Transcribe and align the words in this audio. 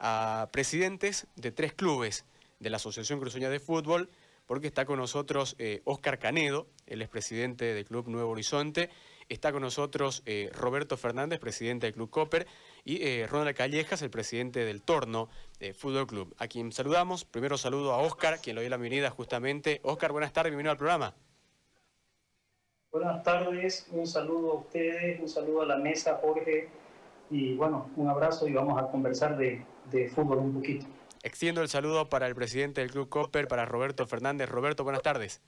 a 0.00 0.48
presidentes 0.50 1.26
de 1.36 1.52
tres 1.52 1.72
clubes 1.72 2.24
de 2.58 2.70
la 2.70 2.76
Asociación 2.78 3.20
Cruceña 3.20 3.50
de 3.50 3.60
Fútbol, 3.60 4.10
porque 4.46 4.66
está 4.66 4.84
con 4.84 4.98
nosotros 4.98 5.56
Oscar 5.84 6.18
Canedo, 6.18 6.66
el 6.86 7.02
expresidente 7.02 7.72
del 7.72 7.84
Club 7.84 8.08
Nuevo 8.08 8.30
Horizonte, 8.30 8.90
está 9.28 9.52
con 9.52 9.62
nosotros 9.62 10.24
Roberto 10.52 10.96
Fernández, 10.96 11.38
presidente 11.38 11.86
del 11.86 11.94
Club 11.94 12.10
Copper, 12.10 12.48
y 12.84 13.24
Ronald 13.26 13.56
Callejas, 13.56 14.02
el 14.02 14.10
presidente 14.10 14.64
del 14.64 14.82
Torno 14.82 15.28
Fútbol 15.76 16.08
Club, 16.08 16.34
a 16.38 16.48
quien 16.48 16.72
saludamos. 16.72 17.24
Primero 17.24 17.56
saludo 17.58 17.92
a 17.92 17.98
Oscar, 17.98 18.40
quien 18.40 18.56
lo 18.56 18.62
dio 18.62 18.70
la 18.70 18.76
bienvenida 18.76 19.10
justamente. 19.10 19.80
Oscar, 19.84 20.10
buenas 20.10 20.32
tardes, 20.32 20.50
bienvenido 20.50 20.72
al 20.72 20.78
programa. 20.78 21.14
Buenas 22.90 23.22
tardes, 23.22 23.86
un 23.92 24.04
saludo 24.04 24.50
a 24.50 24.54
ustedes, 24.54 25.20
un 25.20 25.28
saludo 25.28 25.62
a 25.62 25.66
la 25.66 25.76
mesa, 25.76 26.18
Jorge, 26.20 26.68
y 27.30 27.54
bueno, 27.54 27.88
un 27.96 28.08
abrazo 28.08 28.48
y 28.48 28.52
vamos 28.52 28.80
a 28.80 28.90
conversar 28.90 29.36
de, 29.36 29.64
fútbol 30.14 30.38
un 30.38 30.54
poquito. 30.54 30.86
Extiendo 31.22 31.62
el 31.62 31.68
saludo 31.68 32.08
para 32.08 32.26
el 32.26 32.34
presidente 32.34 32.80
del 32.80 32.90
Club 32.90 33.08
Copper, 33.08 33.46
para 33.46 33.64
Roberto 33.64 34.06
Fernández. 34.06 34.48
Roberto, 34.48 34.84
buenas 34.84 35.02
tardes. 35.02 35.40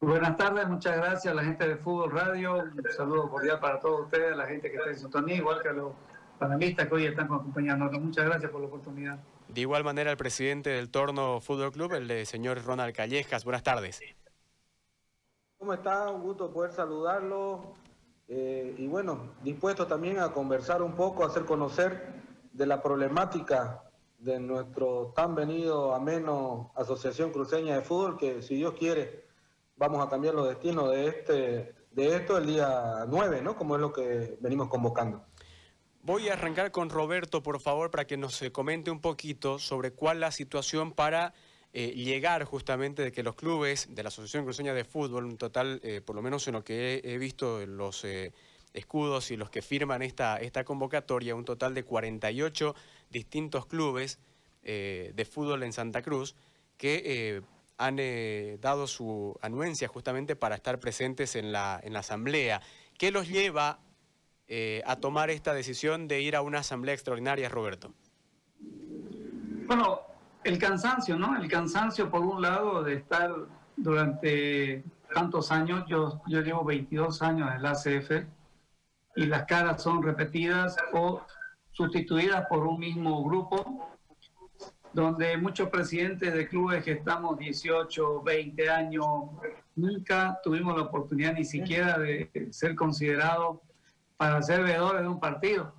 Buenas 0.00 0.36
tardes, 0.36 0.68
muchas 0.68 0.96
gracias 0.96 1.32
a 1.32 1.34
la 1.34 1.44
gente 1.44 1.66
de 1.66 1.76
Fútbol 1.76 2.10
Radio, 2.10 2.56
un 2.56 2.84
saludo 2.94 3.30
cordial 3.30 3.58
para 3.58 3.80
todos 3.80 4.02
ustedes, 4.02 4.34
a 4.34 4.36
la 4.36 4.46
gente 4.46 4.70
que 4.70 4.76
está 4.76 4.90
en 4.90 4.98
sintonía, 4.98 5.36
igual 5.36 5.62
que 5.62 5.68
a 5.68 5.72
los 5.72 5.92
panelistas 6.38 6.88
que 6.88 6.94
hoy 6.94 7.06
están 7.06 7.26
acompañándonos. 7.26 8.00
Muchas 8.02 8.26
gracias 8.26 8.50
por 8.50 8.60
la 8.60 8.66
oportunidad. 8.66 9.18
De 9.48 9.60
igual 9.62 9.84
manera, 9.84 10.10
el 10.10 10.16
presidente 10.18 10.70
del 10.70 10.90
Torno 10.90 11.40
Fútbol 11.40 11.72
Club, 11.72 11.94
el 11.94 12.26
señor 12.26 12.62
Ronald 12.64 12.94
Callejas. 12.94 13.44
Buenas 13.44 13.62
tardes. 13.62 14.00
¿Cómo 15.58 15.72
está? 15.72 16.10
Un 16.10 16.22
gusto 16.22 16.52
poder 16.52 16.72
saludarlo. 16.72 17.74
Eh, 18.28 18.74
y 18.78 18.86
bueno, 18.86 19.34
dispuesto 19.42 19.86
también 19.86 20.18
a 20.18 20.32
conversar 20.32 20.82
un 20.82 20.94
poco, 20.94 21.24
a 21.24 21.26
hacer 21.26 21.44
conocer 21.44 22.22
de 22.52 22.66
la 22.66 22.82
problemática 22.82 23.82
de 24.18 24.40
nuestro 24.40 25.12
tan 25.14 25.34
venido 25.34 25.94
ameno 25.94 26.72
Asociación 26.74 27.30
Cruceña 27.30 27.76
de 27.76 27.82
Fútbol, 27.82 28.16
que 28.16 28.42
si 28.42 28.56
Dios 28.56 28.74
quiere 28.74 29.24
vamos 29.76 30.04
a 30.04 30.08
cambiar 30.08 30.34
los 30.34 30.48
destinos 30.48 30.90
de, 30.90 31.06
este, 31.08 31.74
de 31.90 32.16
esto 32.16 32.38
el 32.38 32.46
día 32.46 33.04
9, 33.08 33.42
¿no? 33.42 33.56
Como 33.56 33.74
es 33.74 33.80
lo 33.80 33.92
que 33.92 34.36
venimos 34.40 34.68
convocando. 34.68 35.24
Voy 36.02 36.28
a 36.28 36.34
arrancar 36.34 36.70
con 36.70 36.90
Roberto, 36.90 37.42
por 37.42 37.60
favor, 37.60 37.90
para 37.90 38.06
que 38.06 38.16
nos 38.16 38.42
comente 38.52 38.90
un 38.90 39.00
poquito 39.00 39.58
sobre 39.58 39.92
cuál 39.92 40.20
la 40.20 40.30
situación 40.30 40.92
para 40.92 41.32
eh, 41.76 41.92
llegar 41.96 42.44
justamente 42.44 43.02
de 43.02 43.10
que 43.10 43.24
los 43.24 43.34
clubes 43.34 43.88
de 43.92 44.04
la 44.04 44.06
Asociación 44.06 44.44
Cruceña 44.44 44.72
de 44.74 44.84
Fútbol, 44.84 45.24
un 45.24 45.36
total, 45.36 45.80
eh, 45.82 46.00
por 46.00 46.14
lo 46.14 46.22
menos 46.22 46.46
en 46.46 46.54
lo 46.54 46.62
que 46.62 47.00
he, 47.02 47.18
visto 47.18 47.66
los 47.66 48.04
eh, 48.04 48.32
escudos 48.72 49.32
y 49.32 49.36
los 49.36 49.50
que 49.50 49.60
firman 49.60 50.00
esta, 50.00 50.36
esta 50.36 50.62
convocatoria, 50.62 51.34
un 51.34 51.44
total 51.44 51.74
de 51.74 51.82
48 51.82 52.76
distintos 53.10 53.66
clubes 53.66 54.20
de 54.62 55.28
fútbol 55.30 55.62
en 55.62 55.74
Santa 55.74 56.00
Cruz 56.00 56.34
que 56.78 57.42
han 57.76 57.98
dado 58.62 58.86
su 58.86 59.36
anuencia 59.42 59.88
justamente 59.88 60.36
para 60.36 60.54
estar 60.54 60.80
presentes 60.80 61.36
en 61.36 61.52
la, 61.52 61.78
en 61.82 61.92
la 61.92 61.98
asamblea. 61.98 62.62
¿Qué 62.96 63.10
los 63.10 63.28
lleva 63.28 63.80
a 64.86 64.96
tomar 64.96 65.28
esta 65.28 65.52
decisión 65.52 66.08
de 66.08 66.22
ir 66.22 66.34
a 66.34 66.40
una 66.40 66.60
asamblea 66.60 66.94
extraordinaria, 66.94 67.50
Roberto? 67.50 67.92
Bueno, 69.66 70.13
el 70.44 70.58
cansancio, 70.58 71.16
¿no? 71.16 71.36
El 71.36 71.48
cansancio, 71.48 72.10
por 72.10 72.20
un 72.20 72.42
lado, 72.42 72.82
de 72.82 72.94
estar 72.94 73.34
durante 73.76 74.84
tantos 75.12 75.50
años, 75.50 75.84
yo, 75.88 76.20
yo 76.26 76.42
llevo 76.42 76.64
22 76.64 77.22
años 77.22 77.50
en 77.54 77.62
la 77.62 77.70
ACF 77.70 78.26
y 79.16 79.26
las 79.26 79.44
caras 79.46 79.82
son 79.82 80.02
repetidas 80.02 80.76
o 80.92 81.22
sustituidas 81.72 82.46
por 82.46 82.66
un 82.66 82.78
mismo 82.78 83.24
grupo, 83.24 83.88
donde 84.92 85.36
muchos 85.36 85.68
presidentes 85.70 86.32
de 86.32 86.46
clubes 86.46 86.84
que 86.84 86.92
estamos 86.92 87.38
18, 87.38 88.22
20 88.22 88.70
años, 88.70 89.06
nunca 89.74 90.38
tuvimos 90.42 90.76
la 90.76 90.84
oportunidad 90.84 91.34
ni 91.34 91.44
siquiera 91.44 91.98
de 91.98 92.48
ser 92.50 92.76
considerados 92.76 93.58
para 94.16 94.40
ser 94.42 94.62
veedores 94.62 95.02
de 95.02 95.08
un 95.08 95.18
partido. 95.18 95.74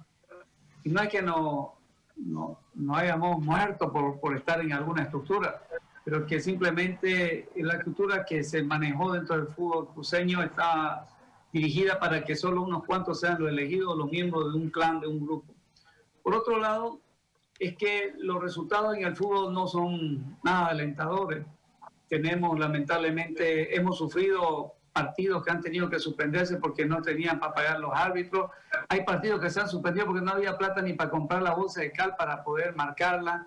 Y 0.83 0.89
no 0.89 1.01
es 1.01 1.09
que 1.09 1.21
no, 1.21 1.74
no, 2.17 2.59
no 2.73 2.95
hayamos 2.95 3.43
muerto 3.43 3.91
por, 3.91 4.35
estar 4.35 4.61
en 4.61 4.73
alguna 4.73 5.03
estructura, 5.03 5.61
pero 6.03 6.25
que 6.25 6.39
simplemente 6.39 7.49
la 7.55 7.75
estructura 7.75 8.25
que 8.25 8.43
se 8.43 8.63
manejó 8.63 9.13
dentro 9.13 9.37
del 9.37 9.47
fútbol 9.47 9.87
cruceño 9.93 10.41
está 10.41 11.07
dirigida 11.51 11.99
para 11.99 12.23
que 12.23 12.35
solo 12.35 12.61
unos 12.61 12.83
cuantos 12.85 13.19
sean 13.19 13.39
los 13.39 13.49
elegidos, 13.49 13.97
los 13.97 14.11
miembros 14.11 14.53
de 14.53 14.59
un 14.59 14.69
clan, 14.69 14.99
de 14.99 15.07
un 15.07 15.25
grupo. 15.25 15.53
Por 16.21 16.35
otro 16.35 16.59
lado, 16.59 16.99
es 17.59 17.77
que 17.77 18.13
los 18.17 18.41
resultados 18.41 18.95
en 18.97 19.05
el 19.05 19.15
fútbol 19.15 19.53
no 19.53 19.67
son 19.67 20.37
nada 20.43 20.67
alentadores. 20.67 21.45
Tenemos, 22.09 22.59
lamentablemente, 22.59 23.75
hemos 23.75 23.97
sufrido 23.97 24.74
partidos 24.95 25.43
que 25.43 25.51
han 25.51 25.59
tenido 25.59 25.89
que 25.89 25.99
suspenderse 25.99 26.55
porque 26.55 26.85
no 26.85 27.01
tenían 27.01 27.37
para 27.37 27.53
pagar 27.53 27.79
los 27.81 27.91
árbitros. 27.93 28.49
Hay 28.87 29.03
partidos 29.03 29.41
que 29.41 29.49
se 29.49 29.59
han 29.59 29.67
suspendido 29.67 30.05
porque 30.05 30.21
no 30.21 30.31
había 30.31 30.57
plata 30.57 30.81
ni 30.81 30.93
para 30.93 31.09
comprar 31.09 31.41
la 31.41 31.53
bolsa 31.53 31.81
de 31.81 31.91
cal 31.91 32.15
para 32.17 32.41
poder 32.45 32.73
marcarla. 32.77 33.45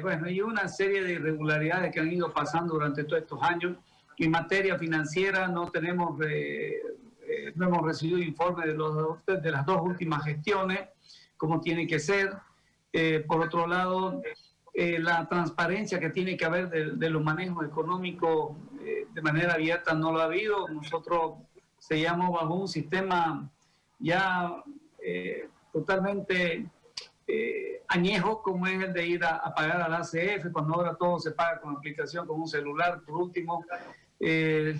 bueno, 0.00 0.30
y 0.30 0.40
una 0.40 0.66
serie 0.68 1.04
de 1.04 1.12
irregularidades 1.12 1.92
que 1.92 2.00
han 2.00 2.10
ido 2.10 2.32
pasando 2.32 2.72
durante 2.72 3.04
todos 3.04 3.20
estos 3.20 3.42
años. 3.42 3.76
En 4.16 4.30
materia 4.30 4.78
financiera 4.78 5.46
no 5.46 5.70
tenemos, 5.70 6.18
eh, 6.26 6.80
eh, 7.28 7.52
no 7.54 7.66
hemos 7.66 7.82
recibido 7.82 8.18
informe 8.18 8.66
de, 8.66 8.74
los, 8.74 9.18
de 9.26 9.50
las 9.50 9.66
dos 9.66 9.82
últimas 9.82 10.24
gestiones, 10.24 10.88
como 11.36 11.60
tiene 11.60 11.86
que 11.86 11.98
ser. 11.98 12.32
Eh, 12.94 13.22
por 13.28 13.42
otro 13.42 13.66
lado, 13.66 14.22
la 14.74 15.28
transparencia 15.28 16.00
que 16.00 16.08
tiene 16.08 16.38
que 16.38 16.46
haber 16.46 16.70
de, 16.70 16.92
de 16.92 17.10
los 17.10 17.22
manejos 17.22 17.66
económicos 17.66 18.56
de 19.12 19.22
manera 19.22 19.54
abierta 19.54 19.94
no 19.94 20.12
lo 20.12 20.20
ha 20.20 20.24
habido. 20.24 20.68
Nosotros 20.68 21.38
seguíamos 21.78 22.32
bajo 22.32 22.54
un 22.54 22.68
sistema 22.68 23.50
ya 23.98 24.62
eh, 25.02 25.48
totalmente 25.72 26.66
eh, 27.26 27.82
añejo, 27.88 28.42
como 28.42 28.66
es 28.66 28.82
el 28.82 28.92
de 28.92 29.06
ir 29.06 29.24
a, 29.24 29.54
pagar 29.54 29.82
al 29.82 29.94
ACF, 29.94 30.52
cuando 30.52 30.74
ahora 30.74 30.96
todo 30.96 31.18
se 31.18 31.32
paga 31.32 31.60
con 31.60 31.76
aplicación, 31.76 32.26
con 32.26 32.40
un 32.40 32.48
celular, 32.48 33.02
por 33.02 33.16
último. 33.16 33.64
Eh, 34.18 34.78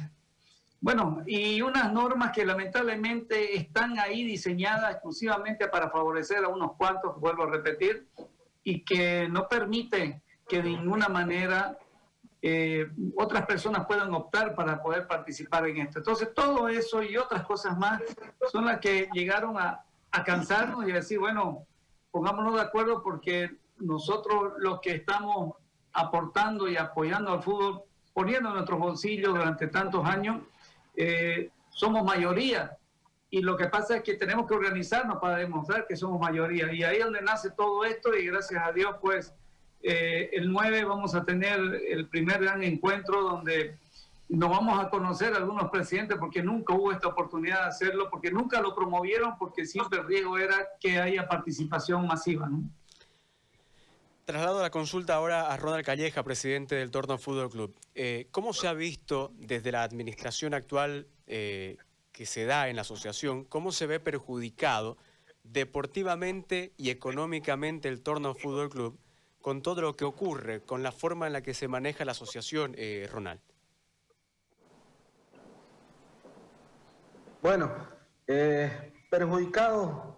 bueno, 0.81 1.23
y 1.27 1.61
unas 1.61 1.93
normas 1.93 2.33
que 2.33 2.45
lamentablemente 2.45 3.57
están 3.57 3.99
ahí 3.99 4.25
diseñadas 4.25 4.93
exclusivamente 4.93 5.69
para 5.69 5.91
favorecer 5.91 6.45
a 6.45 6.49
unos 6.49 6.73
cuantos, 6.77 7.21
vuelvo 7.21 7.45
a 7.45 7.51
repetir, 7.51 8.09
y 8.65 8.83
que 8.85 9.29
no 9.29 9.49
permiten 9.49 10.23
que 10.49 10.63
de 10.63 10.71
ninguna 10.71 11.09
manera 11.09 11.79
eh, 12.43 12.91
otras 13.17 13.45
personas 13.45 13.87
puedan 13.87 14.15
optar 14.15 14.55
para 14.55 14.83
poder 14.83 15.07
participar 15.07 15.67
en 15.69 15.79
esto. 15.79 15.99
Entonces, 15.99 16.33
todo 16.35 16.69
eso 16.69 17.03
y 17.03 17.17
otras 17.17 17.45
cosas 17.45 17.77
más 17.77 18.03
son 18.51 18.65
las 18.65 18.81
que 18.81 19.09
llegaron 19.13 19.59
a, 19.59 19.85
cansarnos 20.25 20.89
y 20.89 20.91
a 20.91 20.97
decir, 20.97 21.21
bueno, 21.21 21.67
pongámonos 22.11 22.55
de 22.55 22.63
acuerdo 22.63 23.01
porque 23.01 23.59
nosotros 23.79 24.55
los 24.59 24.81
que 24.81 24.97
estamos 24.97 25.55
aportando 25.93 26.69
y 26.69 26.77
apoyando 26.77 27.33
al 27.33 27.43
fútbol, 27.43 27.83
poniendo 28.13 28.51
nuestros 28.51 28.81
bolsillos 28.81 29.33
durante 29.33 29.69
tantos 29.69 30.05
años, 30.05 30.43
eh, 30.97 31.51
somos 31.71 32.03
mayoría. 32.05 32.77
Y 33.31 33.43
lo 33.43 33.57
que 33.57 33.67
pasa 33.67 33.97
es 33.97 34.03
que 34.03 34.15
tenemos 34.15 34.49
que 34.49 34.55
organizarnos 34.55 35.19
para 35.19 35.37
demostrar 35.37 35.87
que 35.87 35.95
somos 35.95 36.19
mayoría. 36.19 36.73
Y 36.73 36.83
ahí 36.83 36.97
es 36.97 37.05
donde 37.05 37.23
nace 37.23 37.51
todo 37.53 37.85
esto 37.85 38.17
y 38.17 38.27
gracias 38.27 38.67
a 38.67 38.73
Dios, 38.73 38.97
pues, 39.01 39.33
eh, 39.83 40.31
el 40.33 40.51
9 40.51 40.85
vamos 40.85 41.15
a 41.15 41.25
tener 41.25 41.59
el 41.89 42.09
primer 42.09 42.41
gran 42.41 42.63
encuentro 42.63 43.23
donde 43.23 43.79
nos 44.29 44.49
vamos 44.49 44.79
a 44.79 44.89
conocer 44.91 45.35
algunos 45.35 45.71
presidentes 45.71 46.17
porque 46.19 46.43
nunca 46.43 46.75
hubo 46.75 46.93
esta 46.93 47.09
oportunidad 47.09 47.63
de 47.63 47.69
hacerlo, 47.69 48.09
porque 48.11 48.31
nunca 48.31 48.61
lo 48.61 48.75
promovieron, 48.75 49.37
porque 49.39 49.67
siempre 49.67 49.99
el 49.99 50.07
riesgo 50.07 50.39
era 50.39 50.69
que 50.81 51.01
haya 51.01 51.27
participación 51.27 52.07
masiva. 52.07 52.49
¿no? 52.49 52.63
Traslado 54.25 54.63
la 54.63 54.71
consulta 54.71 55.17
ahora 55.17 55.53
a 55.53 55.57
Ronald 55.57 55.85
Calleja, 55.85 56.23
presidente 56.23 56.77
del 56.77 56.93
Torno 56.93 57.19
Fútbol 57.19 57.51
Club. 57.51 57.75
Eh, 57.97 58.29
¿Cómo 58.31 58.53
se 58.53 58.69
ha 58.69 58.73
visto 58.73 59.33
desde 59.35 59.73
la 59.73 59.83
administración 59.83 60.55
actual 60.55 61.09
eh, 61.27 61.77
que 62.13 62.27
se 62.27 62.45
da 62.45 62.69
en 62.69 62.77
la 62.77 62.83
asociación, 62.83 63.45
cómo 63.45 63.73
se 63.73 63.87
ve 63.87 63.99
perjudicado 63.99 64.97
deportivamente 65.43 66.73
y 66.77 66.91
económicamente 66.91 67.89
el 67.89 68.03
Torno 68.03 68.35
Fútbol 68.35 68.69
Club 68.69 68.99
con 69.41 69.63
todo 69.63 69.81
lo 69.81 69.97
que 69.97 70.05
ocurre, 70.05 70.63
con 70.63 70.83
la 70.83 70.93
forma 70.93 71.27
en 71.27 71.33
la 71.33 71.43
que 71.43 71.55
se 71.55 71.69
maneja 71.69 72.05
la 72.05 72.13
asociación, 72.13 72.75
eh, 72.77 73.09
Ronald? 73.11 73.41
Bueno, 77.43 77.73
eh, 78.27 78.93
perjudicados, 79.11 80.15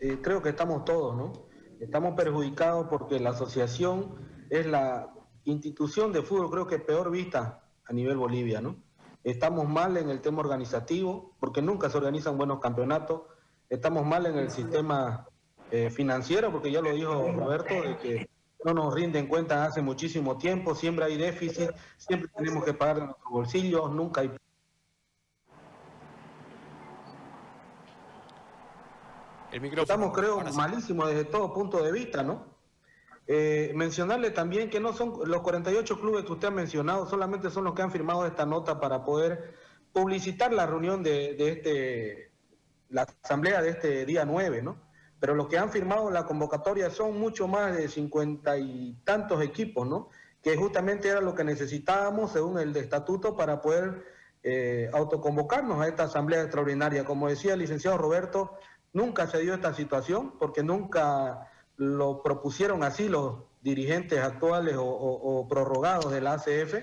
eh, 0.00 0.18
creo 0.22 0.40
que 0.40 0.50
estamos 0.50 0.84
todos, 0.84 1.16
¿no? 1.16 1.32
Estamos 1.80 2.14
perjudicados 2.14 2.86
porque 2.88 3.18
la 3.18 3.30
asociación 3.30 4.46
es 4.50 4.66
la 4.66 5.12
institución 5.44 6.12
de 6.12 6.22
fútbol, 6.22 6.50
creo 6.50 6.66
que 6.66 6.78
peor 6.78 7.10
vista 7.10 7.64
a 7.84 7.92
nivel 7.92 8.16
Bolivia, 8.16 8.60
¿no? 8.60 8.76
Estamos 9.24 9.68
mal 9.68 9.96
en 9.96 10.08
el 10.08 10.20
tema 10.20 10.40
organizativo, 10.40 11.36
porque 11.40 11.60
nunca 11.60 11.90
se 11.90 11.98
organizan 11.98 12.38
buenos 12.38 12.60
campeonatos. 12.60 13.22
Estamos 13.68 14.06
mal 14.06 14.24
en 14.26 14.38
el 14.38 14.50
sistema 14.50 15.28
eh, 15.70 15.90
financiero, 15.90 16.50
porque 16.50 16.70
ya 16.70 16.80
lo 16.80 16.92
dijo 16.92 17.30
Roberto, 17.32 17.74
de 17.74 17.96
que 17.98 18.30
no 18.64 18.74
nos 18.74 18.94
rinden 18.94 19.26
cuenta 19.26 19.64
hace 19.64 19.80
muchísimo 19.80 20.36
tiempo, 20.36 20.74
siempre 20.74 21.04
hay 21.06 21.16
déficit, 21.16 21.70
siempre 21.96 22.30
tenemos 22.36 22.64
que 22.64 22.74
pagar 22.74 22.96
de 22.96 23.04
nuestros 23.06 23.30
bolsillos, 23.30 23.90
nunca 23.90 24.20
hay... 24.20 24.30
El 29.52 29.60
micrófono, 29.60 29.82
Estamos, 29.82 30.16
creo, 30.16 30.40
malísimos 30.54 31.08
desde 31.08 31.24
todo 31.24 31.52
punto 31.52 31.82
de 31.82 31.90
vista, 31.90 32.22
¿no? 32.22 32.50
Eh, 33.26 33.72
mencionarle 33.74 34.30
también 34.30 34.70
que 34.70 34.80
no 34.80 34.92
son 34.92 35.20
los 35.24 35.42
48 35.42 36.00
clubes 36.00 36.24
que 36.24 36.32
usted 36.32 36.48
ha 36.48 36.52
mencionado, 36.52 37.06
solamente 37.06 37.50
son 37.50 37.64
los 37.64 37.74
que 37.74 37.82
han 37.82 37.90
firmado 37.90 38.26
esta 38.26 38.46
nota 38.46 38.78
para 38.78 39.04
poder 39.04 39.54
publicitar 39.92 40.52
la 40.52 40.66
reunión 40.66 41.02
de, 41.02 41.34
de 41.34 41.48
este, 41.50 42.32
la 42.90 43.06
asamblea 43.22 43.62
de 43.62 43.70
este 43.70 44.06
día 44.06 44.24
9, 44.24 44.62
¿no? 44.62 44.89
Pero 45.20 45.34
los 45.34 45.48
que 45.48 45.58
han 45.58 45.70
firmado 45.70 46.10
la 46.10 46.24
convocatoria 46.24 46.90
son 46.90 47.20
mucho 47.20 47.46
más 47.46 47.76
de 47.76 47.88
cincuenta 47.88 48.56
y 48.56 48.96
tantos 49.04 49.42
equipos, 49.42 49.86
¿no? 49.86 50.08
Que 50.42 50.56
justamente 50.56 51.08
era 51.08 51.20
lo 51.20 51.34
que 51.34 51.44
necesitábamos 51.44 52.32
según 52.32 52.58
el 52.58 52.74
estatuto 52.74 53.36
para 53.36 53.60
poder 53.60 54.06
eh, 54.42 54.88
autoconvocarnos 54.94 55.78
a 55.80 55.88
esta 55.88 56.04
asamblea 56.04 56.40
extraordinaria. 56.40 57.04
Como 57.04 57.28
decía 57.28 57.52
el 57.52 57.58
licenciado 57.60 57.98
Roberto, 57.98 58.56
nunca 58.94 59.26
se 59.26 59.38
dio 59.38 59.52
esta 59.52 59.74
situación 59.74 60.38
porque 60.38 60.62
nunca 60.62 61.50
lo 61.76 62.22
propusieron 62.22 62.82
así 62.82 63.08
los 63.08 63.44
dirigentes 63.60 64.20
actuales 64.20 64.76
o, 64.78 65.46
prorrogados 65.48 66.10
de 66.10 66.22
la 66.22 66.34
ACF. 66.34 66.76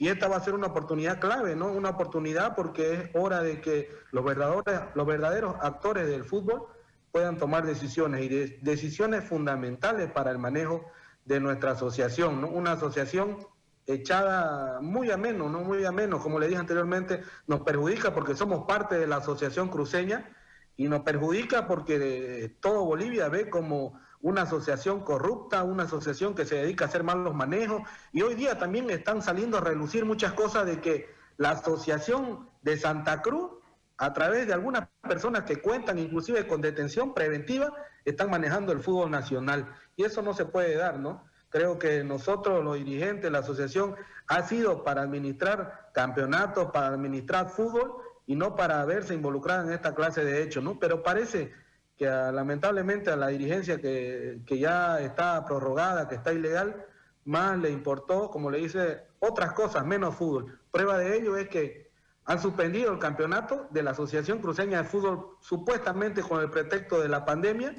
Y 0.00 0.08
esta 0.08 0.28
va 0.28 0.36
a 0.36 0.44
ser 0.44 0.54
una 0.54 0.68
oportunidad 0.68 1.20
clave, 1.20 1.54
¿no? 1.54 1.72
Una 1.72 1.90
oportunidad 1.90 2.56
porque 2.56 2.94
es 2.94 3.10
hora 3.14 3.42
de 3.42 3.60
que 3.60 3.88
los 4.10 4.24
verdaderos, 4.24 4.64
los 4.94 5.06
verdaderos 5.06 5.56
actores 5.60 6.08
del 6.08 6.24
fútbol 6.24 6.66
puedan 7.12 7.38
tomar 7.38 7.66
decisiones 7.66 8.22
y 8.22 8.28
decisiones 8.60 9.24
fundamentales 9.24 10.10
para 10.10 10.30
el 10.30 10.38
manejo 10.38 10.90
de 11.24 11.40
nuestra 11.40 11.72
asociación, 11.72 12.40
¿no? 12.40 12.48
Una 12.48 12.72
asociación 12.72 13.38
echada 13.86 14.80
muy 14.80 15.10
a 15.10 15.16
menos, 15.16 15.50
¿no? 15.50 15.60
Muy 15.60 15.84
a 15.84 15.92
menos, 15.92 16.22
como 16.22 16.38
le 16.38 16.48
dije 16.48 16.60
anteriormente, 16.60 17.22
nos 17.46 17.60
perjudica 17.60 18.14
porque 18.14 18.34
somos 18.34 18.66
parte 18.66 18.98
de 18.98 19.06
la 19.06 19.16
asociación 19.16 19.68
cruceña 19.68 20.30
y 20.76 20.88
nos 20.88 21.00
perjudica 21.00 21.66
porque 21.66 22.56
todo 22.60 22.84
Bolivia 22.84 23.28
ve 23.28 23.50
como 23.50 23.98
una 24.20 24.42
asociación 24.42 25.00
corrupta, 25.00 25.62
una 25.62 25.84
asociación 25.84 26.34
que 26.34 26.44
se 26.44 26.56
dedica 26.56 26.84
a 26.84 26.88
hacer 26.88 27.02
malos 27.02 27.34
manejos, 27.34 27.82
y 28.12 28.22
hoy 28.22 28.34
día 28.34 28.58
también 28.58 28.90
están 28.90 29.22
saliendo 29.22 29.58
a 29.58 29.60
relucir 29.60 30.04
muchas 30.04 30.32
cosas 30.32 30.66
de 30.66 30.80
que 30.80 31.08
la 31.36 31.50
asociación 31.50 32.48
de 32.62 32.76
Santa 32.76 33.22
Cruz, 33.22 33.57
a 33.98 34.12
través 34.12 34.46
de 34.46 34.54
algunas 34.54 34.88
personas 35.02 35.42
que 35.42 35.60
cuentan 35.60 35.98
inclusive 35.98 36.46
con 36.46 36.60
detención 36.60 37.14
preventiva, 37.14 37.74
están 38.04 38.30
manejando 38.30 38.72
el 38.72 38.80
fútbol 38.80 39.10
nacional. 39.10 39.74
Y 39.96 40.04
eso 40.04 40.22
no 40.22 40.32
se 40.34 40.46
puede 40.46 40.76
dar, 40.76 40.98
¿no? 40.98 41.24
Creo 41.50 41.78
que 41.78 42.04
nosotros, 42.04 42.62
los 42.64 42.76
dirigentes, 42.76 43.30
la 43.30 43.40
asociación, 43.40 43.96
ha 44.28 44.42
sido 44.42 44.84
para 44.84 45.02
administrar 45.02 45.90
campeonatos, 45.92 46.70
para 46.70 46.88
administrar 46.88 47.48
fútbol 47.48 47.92
y 48.26 48.36
no 48.36 48.54
para 48.54 48.84
verse 48.84 49.14
involucrada 49.14 49.64
en 49.64 49.72
esta 49.72 49.94
clase 49.94 50.24
de 50.24 50.42
hechos, 50.42 50.62
¿no? 50.62 50.78
Pero 50.78 51.02
parece 51.02 51.52
que 51.96 52.06
lamentablemente 52.06 53.10
a 53.10 53.16
la 53.16 53.28
dirigencia 53.28 53.80
que, 53.80 54.40
ya 54.48 55.00
está 55.00 55.44
prorrogada, 55.44 56.06
que 56.06 56.14
está 56.14 56.32
ilegal, 56.32 56.86
más 57.24 57.58
le 57.58 57.70
importó, 57.70 58.30
como 58.30 58.50
le 58.50 58.58
dice, 58.58 59.08
otras 59.18 59.52
cosas, 59.54 59.84
menos 59.84 60.14
fútbol. 60.14 60.60
Prueba 60.70 60.98
de 60.98 61.16
ello 61.16 61.36
es 61.36 61.48
que 61.48 61.87
han 62.28 62.38
suspendido 62.38 62.92
el 62.92 62.98
campeonato 62.98 63.68
de 63.70 63.82
la 63.82 63.92
Asociación 63.92 64.40
Cruceña 64.40 64.82
de 64.82 64.88
Fútbol 64.88 65.38
supuestamente 65.40 66.20
con 66.20 66.42
el 66.42 66.50
pretexto 66.50 67.00
de 67.00 67.08
la 67.08 67.24
pandemia, 67.24 67.74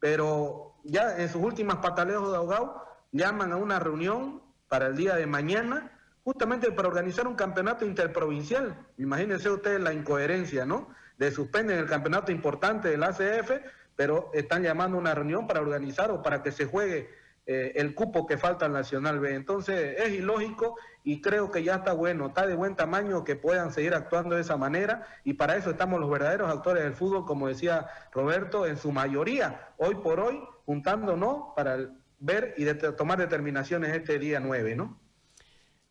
pero 0.00 0.76
ya 0.82 1.18
en 1.18 1.28
sus 1.28 1.42
últimas 1.42 1.76
pataleos 1.76 2.30
de 2.30 2.38
ahogado 2.38 2.82
llaman 3.12 3.52
a 3.52 3.56
una 3.56 3.78
reunión 3.78 4.42
para 4.66 4.86
el 4.86 4.96
día 4.96 5.14
de 5.14 5.26
mañana 5.26 5.92
justamente 6.24 6.72
para 6.72 6.88
organizar 6.88 7.28
un 7.28 7.34
campeonato 7.34 7.84
interprovincial. 7.84 8.86
Imagínense 8.96 9.50
ustedes 9.50 9.80
la 9.80 9.92
incoherencia, 9.92 10.64
¿no? 10.64 10.88
de 11.18 11.30
suspender 11.30 11.78
el 11.78 11.86
campeonato 11.86 12.32
importante 12.32 12.88
del 12.88 13.02
ACF, 13.02 13.60
pero 13.94 14.30
están 14.32 14.62
llamando 14.62 14.96
a 14.96 15.00
una 15.00 15.14
reunión 15.14 15.46
para 15.46 15.60
organizar 15.60 16.10
o 16.10 16.22
para 16.22 16.42
que 16.42 16.50
se 16.50 16.64
juegue 16.64 17.10
eh, 17.44 17.74
el 17.76 17.94
cupo 17.94 18.26
que 18.26 18.38
falta 18.38 18.64
al 18.64 18.72
Nacional 18.72 19.20
B. 19.20 19.34
Entonces 19.34 20.00
es 20.00 20.12
ilógico 20.14 20.76
y 21.06 21.20
creo 21.20 21.52
que 21.52 21.62
ya 21.62 21.76
está 21.76 21.92
bueno, 21.92 22.26
está 22.26 22.48
de 22.48 22.56
buen 22.56 22.74
tamaño 22.74 23.22
que 23.22 23.36
puedan 23.36 23.72
seguir 23.72 23.94
actuando 23.94 24.34
de 24.34 24.40
esa 24.40 24.56
manera 24.56 25.06
y 25.22 25.34
para 25.34 25.56
eso 25.56 25.70
estamos 25.70 26.00
los 26.00 26.10
verdaderos 26.10 26.50
actores 26.50 26.82
del 26.82 26.94
fútbol, 26.94 27.24
como 27.24 27.46
decía 27.46 27.86
Roberto, 28.10 28.66
en 28.66 28.76
su 28.76 28.90
mayoría, 28.90 29.68
hoy 29.76 29.94
por 29.94 30.18
hoy, 30.18 30.42
juntándonos 30.64 31.54
para 31.54 31.78
ver 32.18 32.54
y 32.56 32.66
tomar 32.96 33.18
determinaciones 33.18 33.94
este 33.94 34.18
día 34.18 34.40
9, 34.40 34.74
¿no? 34.74 34.98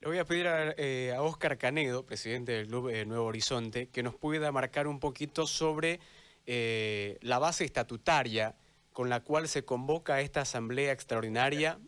Le 0.01 0.09
voy 0.09 0.17
a 0.17 0.25
pedir 0.25 0.49
a, 0.49 0.73
eh, 0.75 1.15
Oscar 1.17 1.57
Canedo, 1.57 2.05
presidente 2.05 2.51
del 2.51 2.67
Club 2.67 2.89
eh, 2.89 3.05
Nuevo 3.05 3.23
Horizonte, 3.23 3.87
que 3.87 4.03
nos 4.03 4.15
pueda 4.15 4.51
marcar 4.51 4.85
un 4.85 4.99
poquito 4.99 5.47
sobre 5.47 6.01
eh, 6.45 7.17
la 7.21 7.39
base 7.39 7.63
estatutaria 7.63 8.53
con 8.95 9.09
la 9.09 9.19
cual 9.19 9.49
se 9.49 9.65
convoca 9.65 10.21
esta 10.21 10.39
asamblea 10.39 10.93
extraordinaria 10.93 11.79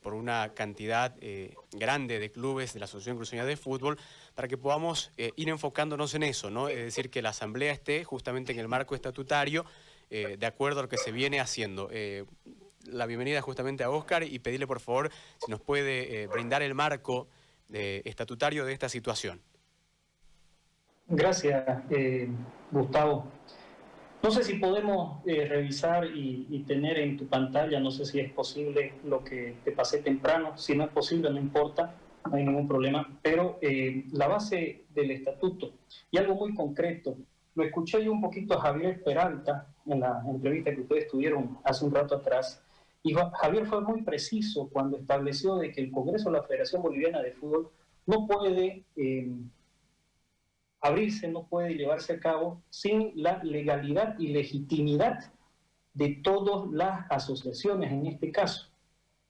por 0.00 0.14
una 0.14 0.54
cantidad 0.54 1.14
grande 1.72 2.18
de 2.18 2.32
clubes 2.32 2.72
de 2.72 2.80
la 2.80 2.86
Asociación 2.86 3.16
Cruceña 3.16 3.44
de 3.44 3.58
Fútbol, 3.58 3.98
para 4.34 4.48
que 4.48 4.56
podamos 4.56 5.12
ir 5.36 5.50
enfocándonos 5.50 6.14
en 6.14 6.22
eso, 6.22 6.48
¿no? 6.48 6.70
Es 6.70 6.78
decir, 6.78 7.10
que 7.10 7.20
la 7.20 7.28
asamblea 7.28 7.70
esté 7.70 8.02
justamente 8.04 8.52
en 8.52 8.60
el 8.60 8.68
marco 8.68 8.94
estatutario, 8.94 9.66
de 10.08 10.46
acuerdo 10.46 10.80
a 10.80 10.84
lo 10.84 10.88
que 10.88 10.96
se 10.96 11.12
viene 11.12 11.38
haciendo 11.38 11.90
la 12.86 13.04
bienvenida 13.04 13.42
justamente 13.42 13.84
a 13.84 13.90
Oscar 13.90 14.22
y 14.22 14.38
pedirle 14.38 14.66
por 14.66 14.80
favor 14.80 15.10
si 15.44 15.50
nos 15.50 15.60
puede 15.60 16.26
brindar 16.28 16.62
el 16.62 16.72
marco 16.72 17.28
estatutario 17.68 18.64
de 18.64 18.72
esta 18.72 18.88
situación. 18.88 19.42
Gracias, 21.08 21.82
eh, 21.90 22.28
Gustavo. 22.70 23.30
No 24.24 24.30
sé 24.30 24.42
si 24.42 24.54
podemos 24.54 25.22
eh, 25.26 25.46
revisar 25.46 26.06
y, 26.06 26.64
tener 26.66 26.98
en 26.98 27.18
tu 27.18 27.26
pantalla, 27.26 27.78
no 27.78 27.90
sé 27.90 28.06
si 28.06 28.20
es 28.20 28.32
posible 28.32 28.94
lo 29.04 29.22
que 29.22 29.56
te 29.62 29.70
pasé 29.70 29.98
temprano, 29.98 30.56
si 30.56 30.74
no 30.74 30.84
es 30.84 30.90
posible 30.90 31.28
no 31.28 31.38
importa, 31.38 31.94
no 32.30 32.34
hay 32.34 32.42
ningún 32.42 32.66
problema, 32.66 33.06
pero 33.20 33.58
eh, 33.60 34.06
la 34.12 34.26
base 34.26 34.84
del 34.94 35.10
estatuto. 35.10 35.72
Y 36.10 36.16
algo 36.16 36.36
muy 36.36 36.54
concreto, 36.54 37.18
lo 37.54 37.64
escuché 37.64 38.02
yo 38.02 38.12
un 38.12 38.22
poquito 38.22 38.54
a 38.54 38.62
Javier 38.62 39.02
Peralta 39.04 39.66
en 39.84 40.00
la 40.00 40.22
entrevista 40.26 40.74
que 40.74 40.80
ustedes 40.80 41.06
tuvieron 41.06 41.58
hace 41.62 41.84
un 41.84 41.94
rato 41.94 42.14
atrás, 42.14 42.62
y 43.02 43.12
Javier 43.12 43.66
fue 43.66 43.82
muy 43.82 44.00
preciso 44.04 44.70
cuando 44.72 44.96
estableció 44.96 45.56
de 45.56 45.70
que 45.70 45.82
el 45.82 45.90
Congreso 45.90 46.30
de 46.30 46.38
la 46.38 46.44
Federación 46.44 46.80
Boliviana 46.80 47.20
de 47.20 47.32
Fútbol 47.32 47.68
no 48.06 48.26
puede 48.26 48.84
eh, 48.96 49.30
abrirse, 50.84 51.28
no 51.28 51.46
puede 51.46 51.74
llevarse 51.74 52.12
a 52.12 52.20
cabo 52.20 52.62
sin 52.68 53.12
la 53.14 53.42
legalidad 53.42 54.18
y 54.18 54.28
legitimidad 54.28 55.32
de 55.94 56.20
todas 56.22 56.70
las 56.70 57.06
asociaciones 57.10 57.90
en 57.90 58.06
este 58.06 58.30
caso. 58.30 58.68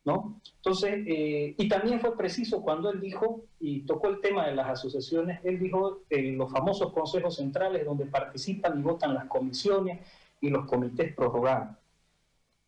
¿no? 0.04 0.40
Entonces, 0.56 1.04
eh, 1.06 1.54
y 1.56 1.68
también 1.68 2.00
fue 2.00 2.16
preciso 2.16 2.60
cuando 2.60 2.90
él 2.90 3.00
dijo, 3.00 3.44
y 3.60 3.82
tocó 3.82 4.08
el 4.08 4.20
tema 4.20 4.48
de 4.48 4.56
las 4.56 4.68
asociaciones, 4.68 5.40
él 5.44 5.60
dijo 5.60 6.02
eh, 6.10 6.32
los 6.32 6.50
famosos 6.50 6.92
consejos 6.92 7.36
centrales 7.36 7.84
donde 7.84 8.06
participan 8.06 8.78
y 8.80 8.82
votan 8.82 9.14
las 9.14 9.26
comisiones 9.26 10.00
y 10.40 10.50
los 10.50 10.66
comités 10.66 11.14
prorrogados. 11.14 11.76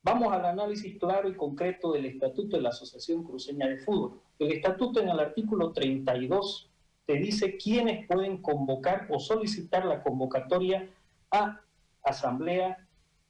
Vamos 0.05 0.33
al 0.33 0.45
análisis 0.45 0.97
claro 1.01 1.29
y 1.29 1.35
concreto 1.35 1.93
del 1.93 2.07
Estatuto 2.07 2.57
de 2.57 2.63
la 2.63 2.69
Asociación 2.69 3.25
Cruceña 3.25 3.67
de 3.67 3.79
Fútbol. 3.79 4.21
El 4.39 4.53
Estatuto 4.53 5.01
en 5.01 5.09
el 5.09 5.19
artículo 5.19 5.73
32 5.73 6.71
te 7.07 7.15
dice 7.15 7.57
quiénes 7.57 8.07
pueden 8.07 8.43
convocar 8.43 9.07
o 9.11 9.19
solicitar 9.19 9.85
la 9.85 10.03
convocatoria 10.03 10.89
a 11.31 11.61
asamblea 12.03 12.87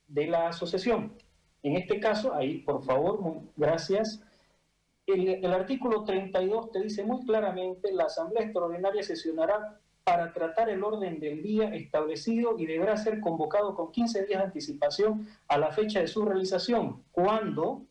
de 0.09 0.26
la 0.26 0.49
asociación. 0.49 1.12
En 1.62 1.76
este 1.76 2.00
caso, 2.00 2.35
ahí 2.35 2.59
por 2.59 2.83
favor, 2.85 3.42
gracias. 3.56 4.23
El, 5.06 5.28
el 5.28 5.52
artículo 5.52 6.04
32 6.04 6.73
te 6.73 6.83
dice 6.83 7.04
muy 7.04 7.25
claramente, 7.25 7.92
la 7.92 8.04
asamblea 8.04 8.45
extraordinaria 8.45 9.02
sesionará 9.02 9.78
para 10.04 10.33
tratar 10.33 10.71
el 10.71 10.85
orden 10.85 11.18
del 11.18 11.42
día 11.42 11.75
establecido 11.75 12.56
y 12.59 12.66
deberá 12.66 12.97
ser 12.97 13.21
convocado 13.21 13.75
con 13.75 13.90
15 13.90 14.26
días 14.26 14.38
de 14.38 14.47
anticipación 14.47 15.28
a 15.49 15.59
la 15.59 15.73
fecha 15.73 16.00
de 16.00 16.06
su 16.06 16.25
realización, 16.25 17.02
cuando 17.11 17.83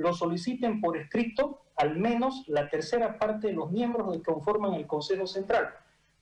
lo 0.00 0.14
soliciten 0.14 0.80
por 0.80 0.96
escrito 0.96 1.60
al 1.76 1.96
menos 1.96 2.44
la 2.48 2.70
tercera 2.70 3.18
parte 3.18 3.48
de 3.48 3.52
los 3.52 3.70
miembros 3.70 4.10
que 4.12 4.22
conforman 4.22 4.74
el 4.74 4.86
Consejo 4.86 5.26
Central. 5.26 5.68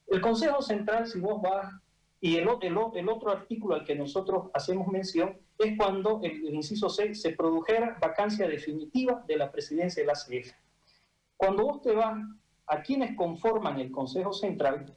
El 0.08 0.20
Consejo 0.20 0.60
Central, 0.62 1.06
si 1.06 1.20
vos 1.20 1.40
vas, 1.40 1.72
y 2.20 2.36
el, 2.36 2.48
otro 2.48 3.30
artículo 3.30 3.76
al 3.76 3.84
que 3.84 3.94
nosotros 3.94 4.50
hacemos 4.52 4.88
mención, 4.88 5.38
es 5.58 5.76
cuando 5.76 6.20
el, 6.24 6.44
el 6.48 6.54
inciso 6.54 6.88
C 6.88 7.14
se 7.14 7.30
produjera 7.30 7.96
vacancia 8.00 8.48
definitiva 8.48 9.24
de 9.28 9.36
la 9.36 9.52
presidencia 9.52 10.02
de 10.02 10.08
la 10.08 10.14
CF. 10.14 10.52
Cuando 11.36 11.62
vos 11.62 11.82
te 11.82 11.92
vas 11.92 12.18
a 12.66 12.82
quienes 12.82 13.16
conforman 13.16 13.78
el 13.78 13.92
Consejo 13.92 14.32
Central, 14.32 14.92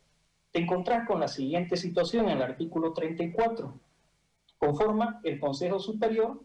te 0.51 0.59
encontrás 0.59 1.07
con 1.07 1.19
la 1.19 1.27
siguiente 1.27 1.77
situación 1.77 2.29
en 2.29 2.37
el 2.37 2.41
artículo 2.41 2.93
34. 2.93 3.79
conforma 4.57 5.19
el 5.23 5.39
Consejo 5.39 5.79
Superior, 5.79 6.41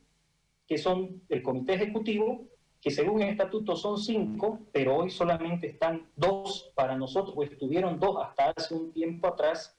que 0.67 0.79
son 0.79 1.23
el 1.29 1.43
Comité 1.43 1.75
Ejecutivo, 1.75 2.45
que 2.81 2.91
según 2.91 3.23
el 3.23 3.31
estatuto 3.31 3.77
son 3.77 3.99
cinco, 3.99 4.61
pero 4.73 4.97
hoy 4.97 5.11
solamente 5.11 5.67
están 5.69 6.09
dos 6.17 6.73
para 6.75 6.97
nosotros, 6.97 7.35
o 7.37 7.43
estuvieron 7.43 7.99
dos 7.99 8.17
hasta 8.23 8.51
hace 8.51 8.75
un 8.75 8.93
tiempo 8.93 9.29
atrás, 9.29 9.77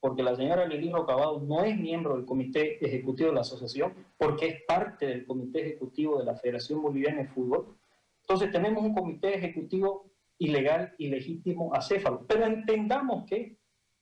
porque 0.00 0.22
la 0.22 0.34
señora 0.34 0.66
Lili 0.66 0.90
Rocabado 0.90 1.40
no 1.40 1.62
es 1.62 1.78
miembro 1.78 2.16
del 2.16 2.24
Comité 2.24 2.84
Ejecutivo 2.84 3.28
de 3.28 3.34
la 3.34 3.42
Asociación, 3.42 3.92
porque 4.16 4.46
es 4.46 4.62
parte 4.66 5.06
del 5.06 5.26
Comité 5.26 5.60
Ejecutivo 5.60 6.18
de 6.18 6.24
la 6.24 6.34
Federación 6.36 6.82
Boliviana 6.82 7.22
de 7.22 7.28
Fútbol. 7.28 7.76
Entonces 8.22 8.50
tenemos 8.50 8.82
un 8.82 8.94
Comité 8.94 9.34
Ejecutivo 9.34 10.10
ilegal 10.38 10.94
y 10.98 11.08
legítimo 11.08 11.74
acéfalo. 11.74 12.24
Pero 12.26 12.46
entendamos 12.46 13.26
que, 13.26 13.56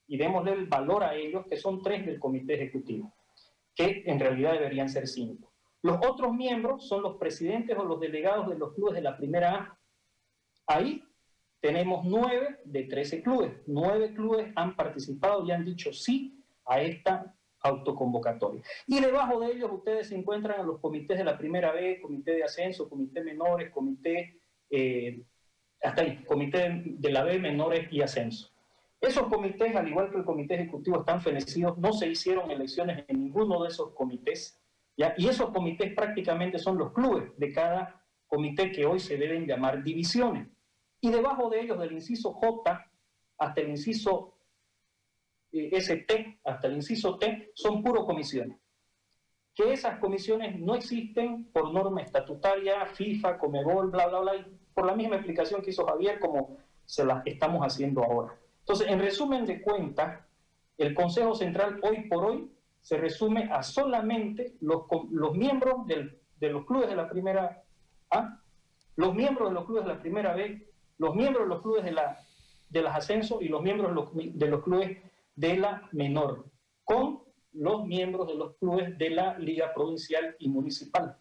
y 0.07 0.17
démosle 0.17 0.53
el 0.53 0.67
valor 0.67 1.03
a 1.03 1.15
ellos, 1.15 1.45
que 1.47 1.57
son 1.57 1.83
tres 1.83 2.07
del 2.07 2.19
Comité 2.19 2.55
Ejecutivo, 2.55 3.13
que 3.75 4.05
en 4.07 4.19
realidad 4.19 4.53
deberían 4.53 4.89
ser 4.89 5.07
cinco. 5.07 5.53
Los 5.83 5.99
otros 6.07 6.33
miembros 6.35 6.89
son 6.89 7.03
los 7.03 7.17
presidentes 7.17 7.77
o 7.79 7.85
los 7.85 8.01
delegados 8.01 8.49
de 8.49 8.59
los 8.59 8.75
clubes 8.75 8.95
de 8.95 9.03
la 9.03 9.17
primera 9.17 9.55
A. 9.55 9.79
Ahí 10.67 11.05
tenemos 11.61 12.05
nueve 12.05 12.59
de 12.65 12.85
trece 12.85 13.23
clubes. 13.23 13.53
Nueve 13.67 14.13
clubes 14.15 14.53
han 14.57 14.77
participado 14.77 15.45
y 15.45 15.51
han 15.51 15.65
dicho 15.65 15.93
sí 15.93 16.45
a 16.67 16.81
esta 16.81 17.35
autoconvocatoria. 17.61 18.63
Y 18.87 19.01
debajo 19.01 19.41
de 19.41 19.53
ellos 19.53 19.71
ustedes 19.73 20.09
se 20.09 20.17
encuentran 20.17 20.61
a 20.61 20.63
los 20.63 20.81
comités 20.81 21.19
de 21.19 21.25
la 21.25 21.39
primera 21.39 21.73
B, 21.73 22.01
comité 22.01 22.33
de 22.33 22.45
ascenso, 22.45 22.89
comité 22.89 23.23
menores, 23.23 23.71
comité, 23.71 24.41
eh, 24.71 25.23
hasta 25.83 26.03
ahí, 26.03 26.25
comité 26.25 26.83
de 26.85 27.11
la 27.11 27.25
B, 27.25 27.39
menores 27.39 27.89
y 27.93 28.01
ascenso. 28.01 28.51
Esos 29.01 29.29
comités, 29.29 29.75
al 29.77 29.89
igual 29.89 30.11
que 30.11 30.19
el 30.19 30.25
comité 30.25 30.55
ejecutivo, 30.55 31.01
están 31.01 31.21
fenecidos, 31.21 31.79
no 31.79 31.93
se 31.93 32.09
hicieron 32.09 32.51
elecciones 32.51 33.05
en 33.07 33.21
ninguno 33.21 33.63
de 33.63 33.69
esos 33.69 33.95
comités, 33.95 34.61
¿ya? 34.99 35.15
y 35.17 35.29
esos 35.29 35.51
comités 35.51 35.95
prácticamente 35.95 36.59
son 36.59 36.77
los 36.77 36.93
clubes 36.93 37.33
de 37.39 37.51
cada 37.53 38.05
comité 38.27 38.71
que 38.71 38.85
hoy 38.85 39.01
se 39.01 39.17
deben 39.17 39.47
llamar 39.47 39.83
divisiones. 39.83 40.49
Y 41.01 41.11
debajo 41.11 41.49
de 41.49 41.61
ellos, 41.61 41.79
del 41.79 41.93
inciso 41.93 42.33
J 42.35 42.85
hasta 43.39 43.61
el 43.61 43.71
inciso 43.71 44.35
eh, 45.53 45.71
ST, 45.73 46.41
hasta 46.45 46.67
el 46.67 46.75
inciso 46.75 47.17
T, 47.17 47.53
son 47.55 47.83
puro 47.83 48.05
comisiones. 48.05 48.59
Que 49.55 49.73
esas 49.73 49.99
comisiones 49.99 50.59
no 50.61 50.75
existen 50.75 51.45
por 51.53 51.73
norma 51.73 52.03
estatutaria, 52.03 52.85
FIFA, 52.87 53.39
Comebol, 53.39 53.91
bla, 53.91 54.07
bla, 54.09 54.21
bla, 54.21 54.37
y 54.37 54.45
por 54.75 54.85
la 54.85 54.95
misma 54.95 55.17
explicación 55.17 55.63
que 55.63 55.71
hizo 55.71 55.87
Javier, 55.87 56.21
como 56.21 56.59
se 56.85 57.05
la 57.05 57.23
estamos 57.25 57.63
haciendo 57.63 58.05
ahora. 58.05 58.37
Entonces, 58.61 58.89
en 58.89 58.99
resumen 58.99 59.47
de 59.47 59.63
cuentas, 59.63 60.21
el 60.77 60.95
Consejo 60.95 61.35
Central 61.35 61.81
hoy 61.83 62.09
por 62.09 62.25
hoy 62.27 62.51
se 62.81 62.97
resume 62.97 63.51
a 63.53 63.63
solamente 63.63 64.57
los, 64.61 64.83
los 65.11 65.35
miembros 65.35 65.87
de 65.87 66.51
los 66.51 66.65
clubes 66.65 66.89
de 66.89 66.97
la 66.97 67.09
primera 67.09 67.63
A, 68.11 68.43
los 68.97 69.15
miembros 69.15 69.49
de 69.49 69.55
los 69.55 69.67
clubes 69.67 69.85
de 69.85 69.95
la 69.95 70.01
primera 70.01 70.35
B 70.35 70.69
los 70.99 71.15
miembros 71.15 71.45
de 71.45 71.49
los 71.49 71.63
clubes 71.63 71.85
de, 71.85 71.93
la, 71.93 72.21
de 72.69 72.83
las 72.83 72.97
ascensos 72.97 73.41
y 73.41 73.49
los 73.49 73.63
miembros 73.63 73.91
de 73.91 73.95
los, 73.95 74.39
de 74.39 74.47
los 74.49 74.63
clubes 74.63 74.99
de 75.35 75.57
la 75.57 75.89
menor, 75.93 76.51
con 76.85 77.23
los 77.53 77.87
miembros 77.87 78.27
de 78.27 78.35
los 78.35 78.57
clubes 78.57 78.99
de 78.99 79.11
la 79.11 79.39
liga 79.39 79.73
provincial 79.73 80.37
y 80.39 80.49
municipal. 80.49 81.17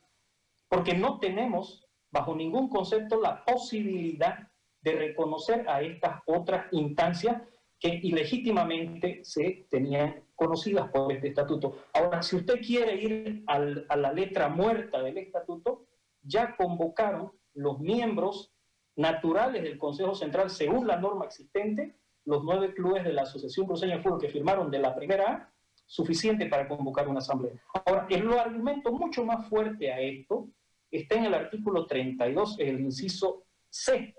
Porque 0.68 0.94
no 0.94 1.20
tenemos, 1.20 1.88
bajo 2.12 2.36
ningún 2.36 2.68
concepto, 2.70 3.22
la 3.22 3.46
posibilidad 3.46 4.50
de 4.82 4.92
reconocer 4.92 5.68
a 5.70 5.82
estas 5.82 6.22
otras 6.26 6.66
instancias 6.72 7.42
que 7.80 8.00
ilegítimamente 8.04 9.24
se 9.24 9.68
tenían 9.70 10.24
conocidas 10.38 10.90
por 10.92 11.12
este 11.12 11.30
estatuto. 11.30 11.76
Ahora, 11.94 12.22
si 12.22 12.38
usted 12.38 12.62
quiere 12.62 12.96
ir 12.96 13.44
a 13.48 13.98
la 13.98 14.14
letra 14.14 14.48
muerta 14.48 15.02
del 15.02 15.18
estatuto, 15.18 15.88
ya 16.22 16.56
convocaron 16.56 17.34
los 17.54 17.80
miembros 17.80 18.54
naturales 18.96 19.64
del 19.64 19.78
Consejo 19.78 20.14
Central, 20.14 20.50
según 20.50 20.88
la 20.88 20.98
norma 20.98 21.26
existente, 21.26 21.98
los 22.26 22.44
nueve 22.44 22.74
clubes 22.74 23.04
de 23.04 23.14
la 23.14 23.24
Asociación 23.24 23.66
Cruceña 23.66 23.98
de 23.98 24.04
Fútbol 24.04 24.22
que 24.22 24.30
firmaron 24.30 24.70
de 24.70 24.80
la 24.80 24.96
primera 24.96 25.32
A, 25.32 25.54
suficiente 25.88 26.46
para 26.46 26.68
convocar 26.68 27.08
una 27.08 27.20
asamblea. 27.20 27.54
Ahora, 27.86 28.06
el 28.10 28.32
argumento 28.32 28.92
mucho 28.92 29.26
más 29.26 29.48
fuerte 29.48 29.92
a 29.92 30.00
esto 30.00 30.50
está 30.92 31.16
en 31.16 31.26
el 31.26 31.34
artículo 31.34 31.88
32, 31.88 32.58
el 32.60 32.80
inciso 32.80 33.46
C, 33.70 34.14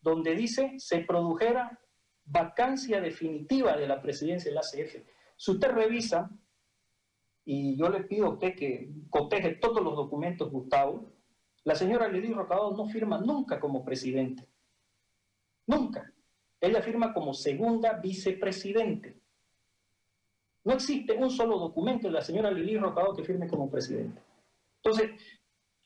donde 0.00 0.34
dice 0.34 0.74
se 0.78 1.00
produjera 1.00 1.78
vacancia 2.24 3.00
definitiva 3.00 3.76
de 3.76 3.86
la 3.86 4.00
presidencia 4.00 4.50
de 4.50 4.54
la 4.54 4.60
ACF. 4.60 4.96
Si 5.42 5.50
usted 5.50 5.72
revisa, 5.72 6.30
y 7.44 7.76
yo 7.76 7.88
le 7.88 8.04
pido 8.04 8.26
a 8.26 8.28
usted 8.34 8.54
que 8.54 8.88
coteje 9.10 9.56
todos 9.56 9.82
los 9.82 9.96
documentos, 9.96 10.52
Gustavo, 10.52 11.10
la 11.64 11.74
señora 11.74 12.06
Lidia 12.06 12.36
Rocabado 12.36 12.76
no 12.76 12.86
firma 12.86 13.18
nunca 13.18 13.58
como 13.58 13.84
presidente. 13.84 14.48
Nunca. 15.66 16.12
Ella 16.60 16.80
firma 16.80 17.12
como 17.12 17.34
segunda 17.34 17.94
vicepresidente. 17.94 19.20
No 20.62 20.74
existe 20.74 21.14
un 21.14 21.28
solo 21.28 21.58
documento 21.58 22.06
de 22.06 22.14
la 22.14 22.22
señora 22.22 22.52
Lili 22.52 22.78
Rocabado 22.78 23.16
que 23.16 23.24
firme 23.24 23.48
como 23.48 23.68
presidente. 23.68 24.22
Entonces, 24.76 25.10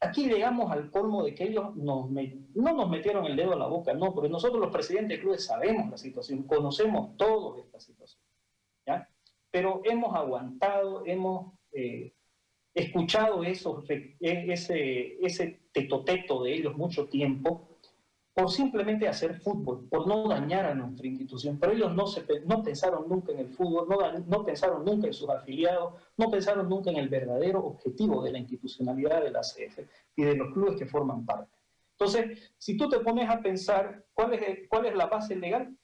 aquí 0.00 0.28
llegamos 0.28 0.70
al 0.70 0.90
colmo 0.90 1.24
de 1.24 1.34
que 1.34 1.44
ellos 1.44 1.74
no 1.76 2.10
nos 2.10 2.90
metieron 2.90 3.24
el 3.24 3.34
dedo 3.34 3.54
a 3.54 3.56
la 3.56 3.68
boca, 3.68 3.94
no, 3.94 4.12
porque 4.12 4.28
nosotros 4.28 4.60
los 4.60 4.70
presidentes 4.70 5.16
de 5.16 5.22
clubes 5.22 5.46
sabemos 5.46 5.88
la 5.88 5.96
situación, 5.96 6.42
conocemos 6.42 7.16
todos 7.16 7.56
esta 7.56 7.80
situación. 7.80 8.25
Pero 9.50 9.80
hemos 9.84 10.14
aguantado, 10.14 11.04
hemos 11.06 11.52
eh, 11.72 12.12
escuchado 12.74 13.42
eso, 13.42 13.82
e, 13.88 14.16
ese, 14.20 15.16
ese 15.24 15.60
tetoteto 15.72 16.42
de 16.44 16.54
ellos 16.54 16.76
mucho 16.76 17.08
tiempo 17.08 17.76
por 18.36 18.50
simplemente 18.50 19.08
hacer 19.08 19.40
fútbol, 19.40 19.88
por 19.88 20.06
no 20.06 20.28
dañar 20.28 20.66
a 20.66 20.74
nuestra 20.74 21.06
institución. 21.06 21.58
Pero 21.58 21.72
ellos 21.72 21.94
no, 21.94 22.06
se, 22.06 22.22
no 22.44 22.62
pensaron 22.62 23.08
nunca 23.08 23.32
en 23.32 23.38
el 23.38 23.48
fútbol, 23.48 23.88
no, 23.88 23.96
no 24.26 24.44
pensaron 24.44 24.84
nunca 24.84 25.06
en 25.06 25.14
sus 25.14 25.30
afiliados, 25.30 25.94
no 26.18 26.30
pensaron 26.30 26.68
nunca 26.68 26.90
en 26.90 26.98
el 26.98 27.08
verdadero 27.08 27.64
objetivo 27.64 28.22
de 28.22 28.32
la 28.32 28.38
institucionalidad 28.38 29.22
de 29.22 29.30
la 29.30 29.40
CF 29.40 29.78
y 30.16 30.24
de 30.24 30.36
los 30.36 30.52
clubes 30.52 30.76
que 30.76 30.84
forman 30.84 31.24
parte. 31.24 31.56
Entonces, 31.98 32.52
si 32.58 32.76
tú 32.76 32.90
te 32.90 33.00
pones 33.00 33.26
a 33.30 33.40
pensar 33.40 34.04
cuál 34.12 34.34
es, 34.34 34.68
cuál 34.68 34.84
es 34.84 34.94
la 34.94 35.06
base 35.06 35.34
legal, 35.34 35.74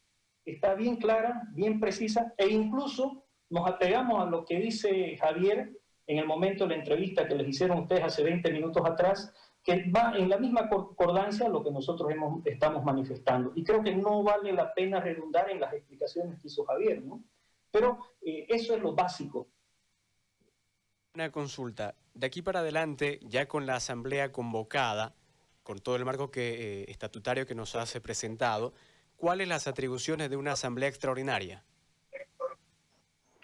está 0.45 0.75
bien 0.75 0.97
clara, 0.97 1.49
bien 1.55 1.81
precisa, 1.81 2.35
e 2.37 2.49
incluso 2.49 3.22
nos 3.53 3.69
apegamos 3.69 4.21
a 4.21 4.31
lo 4.31 4.47
que 4.47 4.59
dice 4.59 5.17
Javier 5.19 5.79
en 6.07 6.19
el 6.19 6.27
momento 6.27 6.65
de 6.65 6.71
la 6.71 6.81
entrevista 6.81 7.29
que 7.29 7.35
les 7.35 7.49
hicieron 7.49 7.81
ustedes 7.81 8.03
hace 8.03 8.23
20 8.23 8.51
minutos 8.51 8.83
atrás, 8.85 9.33
que 9.63 9.91
va 9.91 10.15
en 10.17 10.31
la 10.31 10.39
misma 10.39 10.71
concordancia 10.71 11.47
a 11.47 11.51
lo 11.51 11.63
que 11.63 11.71
nosotros 11.71 12.11
hemos, 12.11 12.45
estamos 12.47 12.83
manifestando. 12.83 13.53
Y 13.55 13.63
creo 13.63 13.83
que 13.83 13.95
no 13.95 14.23
vale 14.23 14.55
la 14.55 14.73
pena 14.73 15.01
redundar 15.01 15.51
en 15.51 15.61
las 15.61 15.75
explicaciones 15.75 16.41
que 16.41 16.49
hizo 16.49 16.65
Javier, 16.65 17.03
¿no? 17.03 17.23
Pero 17.71 17.99
eh, 18.23 18.47
eso 18.49 18.75
es 18.75 18.81
lo 18.81 18.95
básico. 18.95 19.49
Una 21.15 21.31
consulta. 21.31 21.95
De 22.15 22.27
aquí 22.27 22.41
para 22.41 22.61
adelante, 22.61 23.21
ya 23.23 23.47
con 23.49 23.67
la 23.67 23.77
asamblea 23.77 24.33
convocada, 24.33 25.15
con 25.63 25.79
todo 25.79 25.97
el 25.97 26.07
marco 26.07 26.31
que, 26.31 26.85
eh, 26.85 26.91
estatutario 26.91 27.47
que 27.47 27.55
nos 27.55 27.77
hace 27.77 28.01
presentado, 28.01 28.73
¿cuáles 29.17 29.47
las 29.47 29.67
atribuciones 29.67 30.31
de 30.31 30.37
una 30.37 30.53
asamblea 30.53 30.89
extraordinaria? 30.89 31.65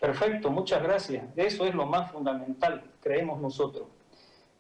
Perfecto, 0.00 0.50
muchas 0.50 0.82
gracias. 0.82 1.26
Eso 1.36 1.66
es 1.66 1.74
lo 1.74 1.86
más 1.86 2.12
fundamental, 2.12 2.84
creemos 3.00 3.40
nosotros. 3.40 3.88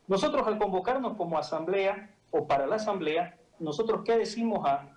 Nosotros 0.08 0.46
al 0.46 0.58
convocarnos 0.58 1.16
como 1.16 1.38
asamblea 1.38 2.10
o 2.30 2.46
para 2.46 2.66
la 2.66 2.76
asamblea, 2.76 3.38
nosotros 3.60 4.02
qué 4.04 4.16
decimos 4.16 4.66
a, 4.66 4.94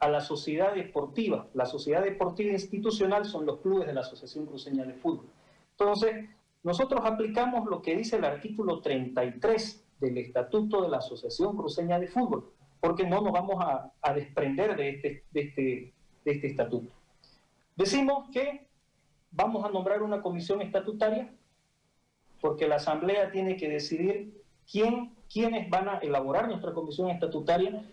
la 0.00 0.20
sociedad 0.20 0.74
deportiva? 0.74 1.46
La 1.54 1.66
sociedad 1.66 2.02
deportiva 2.02 2.52
institucional 2.52 3.24
son 3.24 3.46
los 3.46 3.60
clubes 3.60 3.86
de 3.86 3.94
la 3.94 4.00
Asociación 4.00 4.46
Cruceña 4.46 4.84
de 4.84 4.94
Fútbol. 4.94 5.26
Entonces, 5.72 6.28
nosotros 6.62 7.00
aplicamos 7.04 7.68
lo 7.68 7.82
que 7.82 7.96
dice 7.96 8.16
el 8.16 8.24
artículo 8.24 8.80
33 8.80 9.84
del 10.00 10.18
Estatuto 10.18 10.82
de 10.82 10.88
la 10.88 10.98
Asociación 10.98 11.56
Cruceña 11.56 11.98
de 11.98 12.08
Fútbol, 12.08 12.50
porque 12.80 13.06
no 13.06 13.20
nos 13.20 13.32
vamos 13.32 13.56
a, 13.62 14.12
desprender 14.12 14.76
de 14.76 14.88
este, 14.90 15.24
este, 15.34 15.92
de 16.24 16.32
este 16.32 16.46
estatuto. 16.46 16.90
Decimos 17.76 18.28
que 18.32 18.66
vamos 19.36 19.64
a 19.64 19.70
nombrar 19.70 20.02
una 20.02 20.22
comisión 20.22 20.62
estatutaria 20.62 21.30
porque 22.40 22.66
la 22.66 22.76
Asamblea 22.76 23.30
tiene 23.30 23.56
que 23.56 23.68
decidir 23.68 24.42
quién, 24.70 25.14
quiénes 25.32 25.68
van 25.70 25.88
a 25.88 25.98
elaborar 25.98 26.48
nuestra 26.48 26.72
comisión 26.72 27.10
estatutaria. 27.10 27.84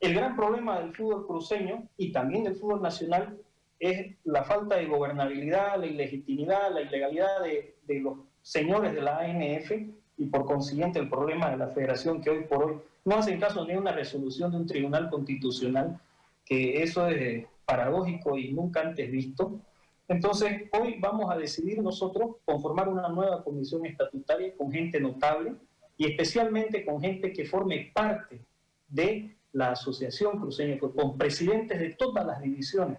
El 0.00 0.14
gran 0.14 0.36
problema 0.36 0.78
del 0.78 0.94
fútbol 0.94 1.26
cruceño 1.26 1.88
y 1.96 2.12
también 2.12 2.44
del 2.44 2.56
fútbol 2.56 2.82
nacional 2.82 3.38
es 3.78 4.16
la 4.24 4.44
falta 4.44 4.76
de 4.76 4.86
gobernabilidad, 4.86 5.78
la 5.78 5.86
ilegitimidad, 5.86 6.72
la 6.72 6.82
ilegalidad 6.82 7.42
de, 7.42 8.00
los 8.00 8.18
señores 8.42 8.94
de 8.94 9.02
la 9.02 9.18
ANF 9.18 9.72
y 10.16 10.26
por 10.26 10.46
consiguiente 10.46 10.98
el 10.98 11.08
problema 11.08 11.50
de 11.50 11.58
la 11.58 11.68
federación 11.68 12.20
que 12.20 12.30
hoy 12.30 12.44
por 12.44 12.64
hoy 12.64 12.78
no 13.04 13.16
hacen 13.16 13.38
caso 13.38 13.64
ni 13.64 13.74
a 13.74 13.78
una 13.78 13.92
resolución 13.92 14.50
de 14.50 14.56
un 14.58 14.66
tribunal 14.66 15.10
constitucional, 15.10 16.00
que 16.44 16.82
eso 16.82 17.06
es 17.08 17.46
paradójico 17.64 18.36
y 18.36 18.52
nunca 18.52 18.80
antes 18.80 19.10
visto 19.10 19.60
Entonces, 20.08 20.70
hoy 20.72 20.96
vamos 20.98 21.30
a 21.30 21.36
decidir 21.36 21.82
nosotros 21.82 22.36
conformar 22.46 22.88
una 22.88 23.08
nueva 23.10 23.44
comisión 23.44 23.84
estatutaria 23.84 24.56
con 24.56 24.72
gente 24.72 24.98
notable 24.98 25.54
y 25.98 26.06
especialmente 26.06 26.84
con 26.84 27.00
gente 27.00 27.32
que 27.32 27.44
forme 27.44 27.90
parte 27.94 28.40
de 28.88 29.36
la 29.52 29.72
Asociación 29.72 30.40
Cruceña, 30.40 30.78
con 30.78 31.18
presidentes 31.18 31.78
de 31.78 31.90
todas 31.90 32.26
las 32.26 32.40
divisiones. 32.40 32.98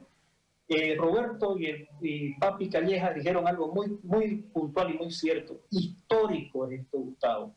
Eh, 0.67 0.95
Roberto 0.95 1.57
y, 1.57 2.33
Papi 2.35 2.69
Calleja 2.69 3.11
dijeron 3.11 3.47
algo 3.47 3.73
muy, 3.73 3.97
muy 4.03 4.37
puntual 4.53 4.93
y 4.93 4.97
muy 4.99 5.11
cierto. 5.11 5.61
Histórico 5.71 6.67
es 6.67 6.81
esto, 6.81 6.99
Gustavo. 6.99 7.55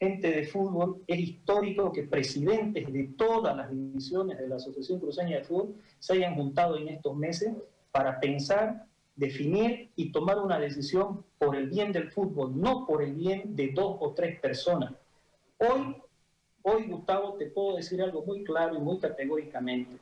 Gente 0.00 0.30
de 0.30 0.46
fútbol, 0.46 1.02
es 1.06 1.18
histórico 1.18 1.92
que 1.92 2.04
presidentes 2.04 2.90
de 2.90 3.04
todas 3.18 3.54
las 3.54 3.70
divisiones 3.70 4.38
de 4.38 4.48
la 4.48 4.56
Asociación 4.56 5.00
Cruceña 5.00 5.38
de 5.38 5.44
Fútbol 5.44 5.74
se 5.98 6.14
hayan 6.14 6.34
juntado 6.34 6.78
en 6.78 6.88
estos 6.88 7.14
meses 7.14 7.52
para 7.96 8.20
pensar, 8.20 8.84
definir 9.14 9.90
y 9.96 10.12
tomar 10.12 10.38
una 10.38 10.58
decisión 10.58 11.24
por 11.38 11.56
el 11.56 11.70
bien 11.70 11.92
del 11.92 12.10
fútbol, 12.10 12.60
no 12.60 12.86
por 12.86 13.02
el 13.02 13.14
bien 13.14 13.56
de 13.56 13.68
dos 13.68 13.96
o 14.00 14.12
tres 14.12 14.38
personas. 14.38 14.92
Hoy, 15.56 15.96
hoy 16.60 16.88
Gustavo, 16.88 17.38
te 17.38 17.46
puedo 17.46 17.76
decir 17.76 18.02
algo 18.02 18.22
muy 18.26 18.44
claro 18.44 18.74
y 18.76 18.80
muy 18.80 18.98
categóricamente. 18.98 19.96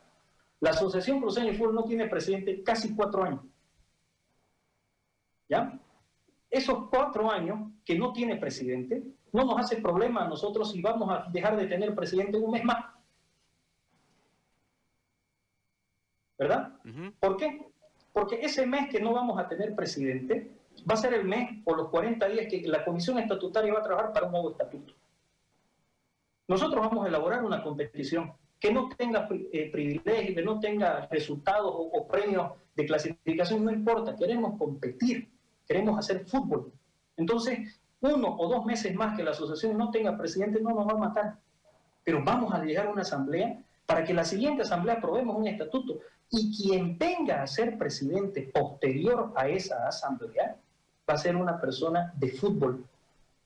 La 0.58 0.70
Asociación 0.70 1.20
Cruceña 1.20 1.52
de 1.52 1.56
Fútbol 1.56 1.76
no 1.76 1.84
tiene 1.84 2.08
presidente 2.08 2.64
casi 2.64 2.96
cuatro 2.96 3.22
años. 3.22 3.42
¿Ya? 5.48 5.78
Esos 6.50 6.88
cuatro 6.90 7.30
años 7.30 7.70
que 7.84 7.96
no 7.96 8.12
tiene 8.12 8.34
presidente 8.34 9.04
no 9.30 9.44
nos 9.44 9.60
hace 9.60 9.76
problema 9.76 10.24
a 10.24 10.28
nosotros 10.28 10.72
si 10.72 10.82
vamos 10.82 11.08
a 11.10 11.30
dejar 11.30 11.56
de 11.56 11.68
tener 11.68 11.94
presidente 11.94 12.38
un 12.38 12.50
mes 12.50 12.64
más. 12.64 12.86
¿Verdad? 16.36 16.72
¿Por 17.20 17.36
qué? 17.36 17.73
Porque 18.14 18.38
ese 18.40 18.64
mes 18.64 18.88
que 18.88 19.00
no 19.00 19.12
vamos 19.12 19.40
a 19.40 19.48
tener 19.48 19.74
presidente 19.74 20.48
va 20.88 20.94
a 20.94 20.98
ser 20.98 21.14
el 21.14 21.24
mes 21.24 21.50
o 21.64 21.74
los 21.74 21.88
40 21.88 22.28
días 22.28 22.46
que 22.48 22.62
la 22.62 22.84
comisión 22.84 23.18
estatutaria 23.18 23.72
va 23.72 23.80
a 23.80 23.82
trabajar 23.82 24.12
para 24.12 24.26
un 24.26 24.32
nuevo 24.32 24.52
estatuto. 24.52 24.94
Nosotros 26.46 26.80
vamos 26.80 27.04
a 27.04 27.08
elaborar 27.08 27.44
una 27.44 27.60
competición 27.60 28.32
que 28.60 28.72
no 28.72 28.88
tenga 28.96 29.28
eh, 29.52 29.68
privilegios, 29.72 30.36
que 30.36 30.42
no 30.42 30.60
tenga 30.60 31.08
resultados 31.10 31.72
o, 31.74 31.90
o, 31.92 32.06
premios 32.06 32.52
de 32.76 32.86
clasificación, 32.86 33.64
no 33.64 33.72
importa, 33.72 34.14
queremos 34.14 34.56
competir, 34.60 35.28
queremos 35.66 35.98
hacer 35.98 36.24
fútbol. 36.24 36.72
Entonces, 37.16 37.80
uno 38.00 38.36
o 38.38 38.48
dos 38.48 38.64
meses 38.64 38.94
más 38.94 39.16
que 39.16 39.24
la 39.24 39.32
asociación 39.32 39.76
no 39.76 39.90
tenga 39.90 40.16
presidente 40.16 40.60
no 40.60 40.70
nos 40.70 40.86
va 40.86 40.92
a 40.92 41.08
matar, 41.08 41.38
pero 42.04 42.22
vamos 42.22 42.54
a 42.54 42.62
llegar 42.62 42.86
a 42.86 42.90
una 42.90 43.02
asamblea 43.02 43.60
para 43.86 44.04
que 44.04 44.14
la 44.14 44.24
siguiente 44.24 44.62
asamblea 44.62 44.96
aprobemos 44.96 45.36
un 45.36 45.48
estatuto 45.48 45.98
y 46.30 46.56
quien 46.56 46.98
venga 46.98 47.42
a 47.42 47.46
ser 47.46 47.78
presidente 47.78 48.50
posterior 48.52 49.32
a 49.36 49.48
esa 49.48 49.86
asamblea 49.86 50.56
va 51.08 51.14
a 51.14 51.18
ser 51.18 51.36
una 51.36 51.60
persona 51.60 52.12
de 52.16 52.30
fútbol, 52.32 52.84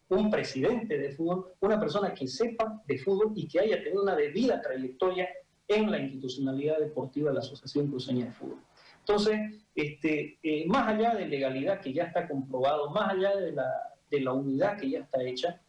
un 0.09 0.31
presidente 0.31 0.97
de 0.97 1.11
fútbol, 1.11 1.53
una 1.61 1.79
persona 1.79 2.15
que 2.15 2.27
sepa 2.27 2.83
de 2.87 2.99
fútbol 2.99 3.33
y 3.35 3.47
que 3.47 3.61
haya 3.61 3.83
tenido 3.83 4.03
una 4.03 4.17
debida 4.17 4.61
trayectoria 4.63 5.29
en 5.67 5.91
la 5.91 5.99
institucionalidad 5.99 6.79
deportiva 6.79 7.29
de 7.31 7.35
la 7.35 7.41
Asociación 7.41 7.89
Cruceña 7.89 8.27
de 8.27 8.33
Fútbol. 8.33 8.59
Entonces, 9.01 9.39
este, 9.75 10.39
eh, 10.43 10.67
más 10.67 10.89
allá 10.89 11.15
de 11.15 11.27
legalidad 11.27 11.81
que 11.81 11.93
ya 11.93 12.05
está 12.05 12.27
comprobado, 12.27 12.91
más 12.91 13.11
allá 13.11 13.37
de 13.37 13.53
la, 13.53 13.67
de 14.11 14.21
la 14.21 14.33
unidad 14.33 14.79
que 14.79 14.91
ya 14.91 15.01
está 15.01 15.23
hecha, 15.23 15.61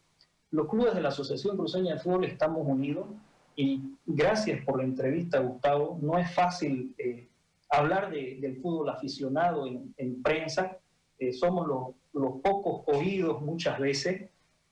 los 0.50 0.68
clubes 0.68 0.94
de 0.94 1.02
la 1.02 1.10
Asociación 1.10 1.56
Cruceña 1.56 1.94
de 1.94 2.00
Fútbol 2.00 2.24
estamos 2.24 2.66
unidos 2.66 3.06
y 3.56 3.96
gracias 4.06 4.64
por 4.64 4.78
la 4.78 4.84
entrevista, 4.84 5.38
Gustavo. 5.40 5.98
No 6.00 6.18
es 6.18 6.32
fácil 6.32 6.94
eh, 6.98 7.28
hablar 7.68 8.10
del 8.10 8.56
fútbol 8.60 8.90
aficionado 8.90 9.66
en, 9.66 10.22
prensa. 10.22 10.78
Eh, 11.18 11.32
somos 11.32 11.66
los, 11.66 11.88
los, 12.12 12.40
pocos 12.40 12.82
oídos 12.86 13.42
muchas 13.42 13.78
veces 13.78 14.30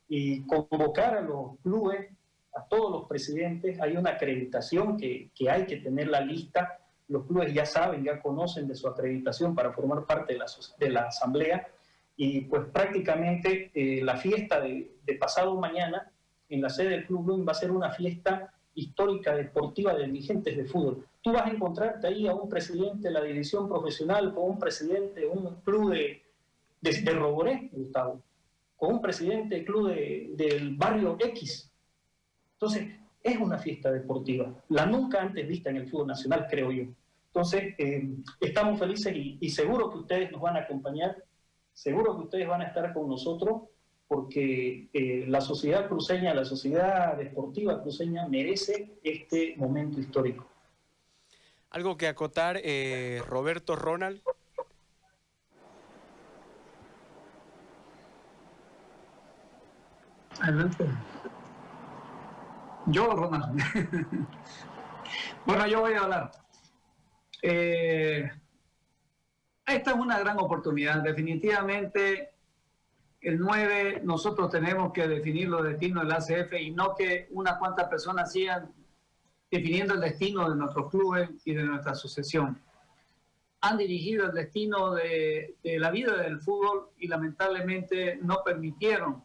y 0.08 0.42
convocar 0.46 1.16
a 1.16 1.20
los 1.20 1.58
clubes, 1.62 2.08
a 2.54 2.64
todos 2.66 2.90
los 2.90 3.08
presidentes, 3.08 3.80
hay 3.80 3.96
una 3.96 4.10
acreditación 4.10 4.96
que, 4.96 5.30
que 5.34 5.50
hay 5.50 5.66
que 5.66 5.76
tener 5.76 6.08
la 6.08 6.20
lista. 6.20 6.80
Los 7.08 7.26
clubes 7.26 7.52
ya 7.52 7.66
saben, 7.66 8.04
ya 8.04 8.20
conocen 8.20 8.66
de 8.66 8.74
su 8.74 8.88
acreditación 8.88 9.54
para 9.54 9.72
formar 9.72 10.06
parte 10.06 10.32
de 10.32 10.38
la, 10.38 10.46
de 10.78 10.90
la 10.90 11.02
asamblea 11.02 11.68
y 12.16 12.40
pues 12.42 12.66
prácticamente 12.72 13.70
eh, 13.74 14.02
la 14.02 14.16
fiesta 14.16 14.60
de, 14.60 14.96
de, 15.04 15.14
pasado 15.14 15.54
mañana 15.54 16.10
en 16.48 16.60
la 16.60 16.68
sede 16.68 16.90
del 16.90 17.06
Club 17.06 17.24
Bloom 17.26 17.46
va 17.46 17.52
a 17.52 17.54
ser 17.54 17.70
una 17.70 17.92
fiesta 17.92 18.52
histórica 18.78 19.34
deportiva 19.34 19.94
de 19.94 20.06
dirigentes 20.06 20.56
de 20.56 20.64
fútbol. 20.64 21.04
Tú 21.20 21.32
vas 21.32 21.46
a 21.46 21.50
encontrarte 21.50 22.06
ahí 22.06 22.26
a 22.28 22.34
un 22.34 22.48
presidente 22.48 23.08
de 23.08 23.14
la 23.14 23.22
división 23.22 23.68
profesional, 23.68 24.32
con 24.32 24.50
un 24.50 24.58
presidente 24.58 25.20
de 25.20 25.26
un 25.26 25.56
club 25.62 25.90
de, 25.90 26.22
de, 26.80 27.12
Roboré, 27.12 27.68
Gustavo, 27.72 28.22
con 28.76 28.94
un 28.94 29.02
presidente 29.02 29.56
del 29.56 29.64
club 29.64 29.88
del 29.90 30.76
barrio 30.76 31.16
X. 31.18 31.70
Entonces, 32.54 32.88
es 33.22 33.36
una 33.38 33.58
fiesta 33.58 33.90
deportiva, 33.90 34.54
la 34.68 34.86
nunca 34.86 35.20
antes 35.20 35.46
vista 35.46 35.70
en 35.70 35.78
el 35.78 35.88
fútbol 35.88 36.06
nacional, 36.06 36.46
creo 36.48 36.70
yo. 36.70 36.84
Entonces, 37.26 37.74
eh, 37.78 38.08
estamos 38.40 38.78
felices 38.78 39.14
y, 39.14 39.38
y 39.40 39.50
seguro 39.50 39.90
que 39.90 39.98
ustedes 39.98 40.30
nos 40.30 40.40
van 40.40 40.56
a 40.56 40.60
acompañar, 40.60 41.16
seguro 41.74 42.16
que 42.16 42.22
ustedes 42.22 42.48
van 42.48 42.62
a 42.62 42.66
estar 42.68 42.92
con 42.94 43.08
nosotros 43.08 43.62
porque 44.08 44.88
eh, 44.94 45.26
la 45.28 45.42
sociedad 45.42 45.86
cruceña, 45.86 46.32
la 46.32 46.46
sociedad 46.46 47.16
deportiva 47.18 47.82
cruceña 47.82 48.26
merece 48.26 48.98
este 49.04 49.54
momento 49.58 50.00
histórico. 50.00 50.48
Algo 51.70 51.98
que 51.98 52.08
acotar, 52.08 52.58
eh, 52.64 53.22
Roberto 53.28 53.76
Ronald. 53.76 54.22
Adelante. 60.40 60.86
Yo, 62.86 63.10
Ronald. 63.10 63.60
bueno, 65.46 65.66
yo 65.66 65.80
voy 65.80 65.92
a 65.92 66.00
hablar. 66.00 66.30
Eh, 67.42 68.30
esta 69.66 69.90
es 69.90 69.96
una 69.96 70.18
gran 70.18 70.38
oportunidad. 70.38 71.02
Definitivamente 71.02 72.37
el 73.20 73.38
9 73.38 74.02
nosotros 74.04 74.50
tenemos 74.50 74.92
que 74.92 75.08
definir 75.08 75.48
los 75.48 75.64
destinos 75.64 76.04
del 76.04 76.12
ACF 76.12 76.52
y 76.60 76.70
no 76.70 76.94
que 76.94 77.28
unas 77.32 77.58
cuantas 77.58 77.88
personas 77.88 78.32
sigan 78.32 78.72
definiendo 79.50 79.94
el 79.94 80.00
destino 80.00 80.48
de 80.48 80.56
nuestros 80.56 80.90
clubes 80.90 81.30
y 81.44 81.54
de 81.54 81.64
nuestra 81.64 81.92
asociación. 81.92 82.60
Han 83.60 83.78
dirigido 83.78 84.26
el 84.26 84.34
destino 84.34 84.94
de, 84.94 85.56
la 85.64 85.90
vida 85.90 86.16
del 86.16 86.40
fútbol 86.40 86.90
y 86.98 87.08
lamentablemente 87.08 88.18
no 88.22 88.42
permitieron 88.44 89.24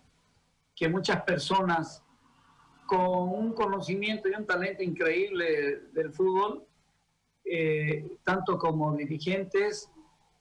que 0.75 0.89
muchas 0.89 1.21
personas 1.23 2.03
con 2.87 3.29
un 3.29 3.53
conocimiento 3.53 4.27
y 4.27 4.33
un 4.33 4.47
talento 4.47 4.81
increíble 4.81 5.81
del 5.93 6.11
fútbol, 6.11 6.65
eh, 7.45 8.17
tanto 8.23 8.57
como 8.57 8.95
dirigentes, 8.95 9.91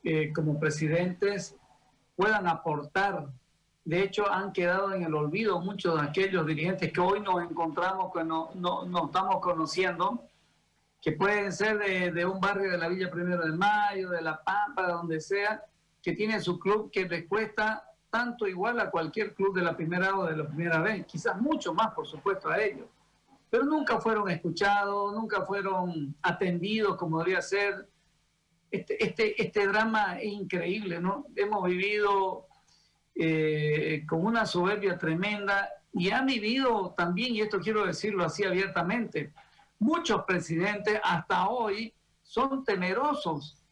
eh, 0.02 0.32
como 0.32 0.58
presidentes, 0.58 1.56
puedan 2.16 2.48
aportar 2.48 3.28
de 3.84 4.02
hecho, 4.02 4.30
han 4.30 4.52
quedado 4.52 4.92
en 4.92 5.02
el 5.02 5.14
olvido 5.14 5.60
muchos 5.60 6.00
de 6.00 6.06
aquellos 6.06 6.46
dirigentes 6.46 6.92
que 6.92 7.00
hoy 7.00 7.20
nos 7.20 7.42
encontramos, 7.42 8.12
que 8.12 8.22
no, 8.22 8.50
no, 8.54 9.06
estamos 9.06 9.40
conociendo, 9.40 10.22
que 11.00 11.12
pueden 11.12 11.52
ser 11.52 11.78
de, 12.12 12.24
un 12.24 12.40
barrio 12.40 12.70
de 12.70 12.78
la 12.78 12.88
Villa 12.88 13.10
Primero 13.10 13.44
de 13.44 13.52
Mayo, 13.52 14.10
de 14.10 14.22
La 14.22 14.40
Pampa, 14.40 14.86
de 14.86 14.92
donde 14.92 15.20
sea, 15.20 15.64
que 16.00 16.12
tienen 16.12 16.40
su 16.40 16.60
club 16.60 16.92
que 16.92 17.08
les 17.08 17.26
cuesta 17.26 17.84
tanto 18.08 18.46
igual 18.46 18.78
a 18.78 18.90
cualquier 18.90 19.34
club 19.34 19.54
de 19.54 19.62
la 19.62 19.76
primera 19.76 20.16
o 20.16 20.26
de 20.26 20.36
la 20.36 20.46
primera 20.46 20.80
vez, 20.80 21.04
quizás 21.06 21.40
mucho 21.40 21.74
más, 21.74 21.92
por 21.92 22.06
supuesto, 22.06 22.50
a 22.50 22.62
ellos. 22.62 22.86
Pero 23.50 23.64
nunca 23.64 24.00
fueron 24.00 24.30
escuchados, 24.30 25.12
nunca 25.12 25.42
fueron 25.44 26.14
atendidos 26.22 26.96
como 26.96 27.18
debería 27.18 27.42
ser. 27.42 27.88
Este, 28.70 29.04
este, 29.04 29.42
este 29.42 29.66
drama 29.66 30.18
es 30.20 30.32
increíble, 30.32 31.00
¿no? 31.00 31.26
Hemos 31.36 31.64
vivido 31.64 32.46
eh, 33.14 34.04
con 34.08 34.24
una 34.24 34.46
soberbia 34.46 34.98
tremenda 34.98 35.68
y 35.92 36.10
han 36.10 36.26
vivido 36.26 36.94
también, 36.96 37.34
y 37.34 37.40
esto 37.40 37.60
quiero 37.60 37.86
decirlo 37.86 38.24
así 38.24 38.44
abiertamente, 38.44 39.32
muchos 39.78 40.24
presidentes 40.24 41.00
hasta 41.02 41.48
hoy 41.48 41.94
son 42.22 42.64
temerosos 42.64 43.62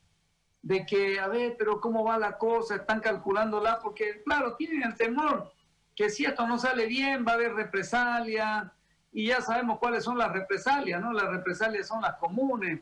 de 0.63 0.85
que, 0.85 1.19
a 1.19 1.29
ver, 1.29 1.57
pero 1.59 1.81
¿cómo 1.81 2.05
va 2.05 2.19
la 2.19 2.37
cosa? 2.37 2.77
Están 2.77 3.01
calculándola 3.01 3.79
porque, 3.83 4.23
claro, 4.25 4.57
tienen 4.57 4.83
el 4.83 4.95
temor 4.95 5.51
que 5.95 6.11
si 6.11 6.25
esto 6.25 6.47
no 6.47 6.59
sale 6.59 6.87
bien 6.87 7.25
va 7.27 7.33
a 7.33 7.35
haber 7.35 7.55
represalia 7.55 8.73
y 9.13 9.29
ya 9.29 9.41
sabemos 9.41 9.79
cuáles 9.79 10.05
son 10.05 10.19
las 10.19 10.33
represalias, 10.33 11.01
¿no? 11.01 11.13
Las 11.13 11.29
represalias 11.29 11.89
son 11.89 12.01
las 12.03 12.17
comunes, 12.17 12.81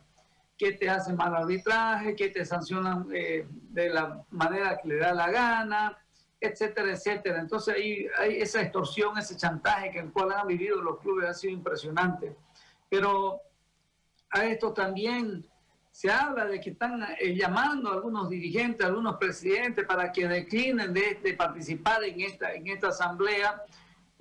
que 0.59 0.73
te 0.73 0.89
hacen 0.89 1.15
mal 1.15 1.33
arbitraje, 1.33 2.15
que 2.15 2.29
te 2.29 2.43
sancionan 2.43 3.07
eh, 3.13 3.47
de 3.49 3.89
la 3.89 4.23
manera 4.29 4.77
que 4.77 4.89
le 4.89 4.97
da 4.97 5.13
la 5.13 5.31
gana, 5.31 5.97
etcétera, 6.39 6.91
etcétera. 6.91 7.39
Entonces 7.39 7.75
ahí 7.75 8.07
hay 8.17 8.41
esa 8.41 8.61
extorsión, 8.61 9.17
ese 9.17 9.35
chantaje 9.35 9.91
que 9.91 9.99
el 9.99 10.11
cual 10.11 10.31
han 10.31 10.47
vivido 10.47 10.81
los 10.81 10.99
clubes 10.99 11.29
ha 11.29 11.33
sido 11.33 11.53
impresionante. 11.53 12.35
Pero 12.89 13.41
a 14.29 14.45
esto 14.45 14.73
también 14.73 15.45
se 15.91 16.09
habla 16.09 16.45
de 16.45 16.61
que 16.61 16.71
están 16.71 17.03
eh, 17.19 17.35
llamando 17.35 17.89
a 17.89 17.95
algunos 17.95 18.29
dirigentes, 18.29 18.85
a 18.85 18.89
algunos 18.89 19.17
presidentes 19.17 19.85
para 19.85 20.11
que 20.11 20.27
declinen 20.27 20.93
de, 20.93 21.35
participar 21.37 22.03
en 22.03 22.21
esta, 22.21 22.53
en 22.53 22.67
esta 22.67 22.89
asamblea. 22.89 23.63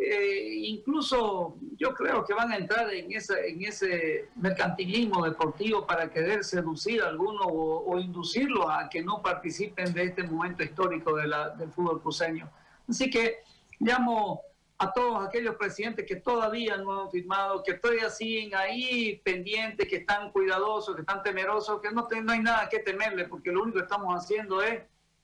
Eh, 0.00 0.60
incluso 0.62 1.56
yo 1.76 1.92
creo 1.92 2.24
que 2.24 2.32
van 2.32 2.52
a 2.52 2.56
entrar 2.56 2.88
en, 2.94 3.10
en 3.10 3.62
ese 3.64 4.28
mercantilismo 4.36 5.24
deportivo 5.24 5.84
para 5.88 6.08
querer 6.08 6.44
seducir 6.44 7.02
a 7.02 7.08
algunos 7.08 7.44
o, 7.50 7.98
inducirlos 7.98 8.64
a 8.70 8.88
que 8.88 9.02
no 9.02 9.20
participen 9.20 9.92
de 9.92 10.04
este 10.04 10.22
momento 10.22 10.62
histórico 10.62 11.16
de 11.16 11.26
la, 11.26 11.50
del 11.50 11.72
fútbol 11.72 12.00
cruceño. 12.00 12.48
Así 12.88 13.10
que 13.10 13.38
llamo 13.80 14.40
a 14.78 14.92
todos 14.92 15.26
aquellos 15.26 15.56
presidentes 15.56 16.06
que 16.06 16.14
todavía 16.14 16.76
no 16.76 17.02
han 17.02 17.10
firmado, 17.10 17.64
que 17.64 17.74
todavía 17.74 18.08
siguen 18.08 18.54
ahí 18.54 19.20
pendientes, 19.24 19.88
que 19.88 19.96
están 19.96 20.30
cuidadosos, 20.30 20.94
que 20.94 21.00
están 21.00 21.24
temerosos, 21.24 21.80
que 21.80 21.90
no, 21.90 22.06
no 22.22 22.32
hay 22.32 22.40
nada 22.40 22.68
que 22.68 22.78
temerle, 22.78 23.24
porque 23.24 23.50
lo 23.50 23.62
único 23.62 23.78
que 23.78 23.82
estamos 23.82 24.14
haciendo 24.14 24.62
es 24.62 24.80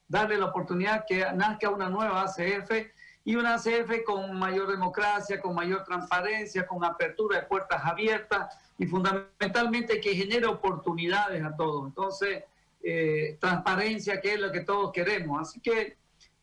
darle 0.09 0.37
la 0.37 0.47
oportunidad 0.47 1.05
que 1.07 1.25
nazca 1.33 1.71
una 1.71 1.89
nueva 1.89 2.23
ACF 2.23 2.73
y 3.25 3.37
una 3.37 3.55
ACF 3.55 4.05
con 4.05 4.39
mayor 4.39 4.71
democracia, 4.71 5.41
con 5.41 5.55
mayor 5.55 5.83
transparencia, 5.85 6.67
con 6.67 6.85
apertura 6.85 7.41
de 7.41 7.47
puertas 7.47 7.83
abiertas 7.85 8.59
y 8.79 8.87
fundamentalmente 8.87 10.01
que 10.01 10.15
genere 10.15 10.47
oportunidades 10.47 11.43
a 11.43 11.57
todos. 11.57 11.87
Entonces, 11.87 12.45
eh, 12.83 13.39
transparencia, 13.41 14.21
que 14.21 14.35
es 14.35 14.41
lo 14.41 14.53
que 14.53 14.61
todos 14.61 14.93
queremos. 14.93 15.41
Así 15.41 15.61
que 15.61 15.97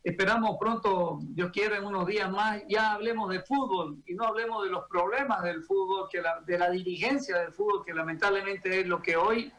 Esperamos 0.04 0.58
pronto, 0.60 1.20
Dios 1.22 1.52
quiere, 1.52 1.78
en 1.78 1.86
unos 1.86 2.08
días 2.08 2.30
más, 2.32 2.64
ya 2.68 2.94
hablemos 2.94 3.30
de 3.30 3.40
fútbol 3.42 4.02
y 4.08 4.16
no 4.16 4.26
hablemos 4.26 4.64
de 4.64 4.72
los 4.72 4.86
problemas 4.90 5.44
del 5.44 5.62
fútbol, 5.62 6.10
que 6.12 6.24
de 6.48 6.58
la 6.58 6.72
dirigencia 6.72 7.38
del 7.38 7.54
fútbol, 7.54 7.86
que 7.86 7.94
lamentablemente 7.94 8.80
es 8.80 8.88
lo 8.88 9.00
que 9.00 9.16
hoy 9.16 9.54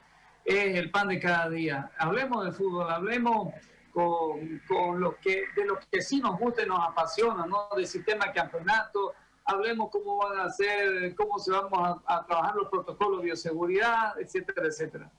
es 0.44 0.76
el 0.76 0.90
pan 0.90 1.06
de 1.06 1.20
cada 1.20 1.48
día. 1.48 1.92
Hablemos 1.96 2.44
de 2.44 2.50
fútbol, 2.50 2.90
hablemos 2.90 3.54
con, 3.92 4.62
con 4.66 5.00
lo 5.00 5.16
que, 5.18 5.44
de 5.54 5.64
lo 5.64 5.78
que 5.90 6.02
sí 6.02 6.20
nos 6.20 6.38
gusta 6.38 6.62
y 6.62 6.66
nos 6.66 6.80
apasiona, 6.80 7.46
¿no? 7.46 7.68
Del 7.76 7.86
sistema 7.86 8.26
de 8.26 8.32
campeonato, 8.32 9.14
hablemos 9.44 9.90
cómo 9.90 10.18
van 10.18 10.38
a 10.40 10.44
hacer, 10.44 11.14
cómo 11.14 11.38
se 11.38 11.52
vamos 11.52 12.00
a, 12.06 12.16
a 12.16 12.26
trabajar 12.26 12.56
los 12.56 12.68
protocolos 12.68 13.20
de 13.20 13.26
bioseguridad, 13.26 14.18
etcétera, 14.18 14.66
etcétera. 14.66 15.10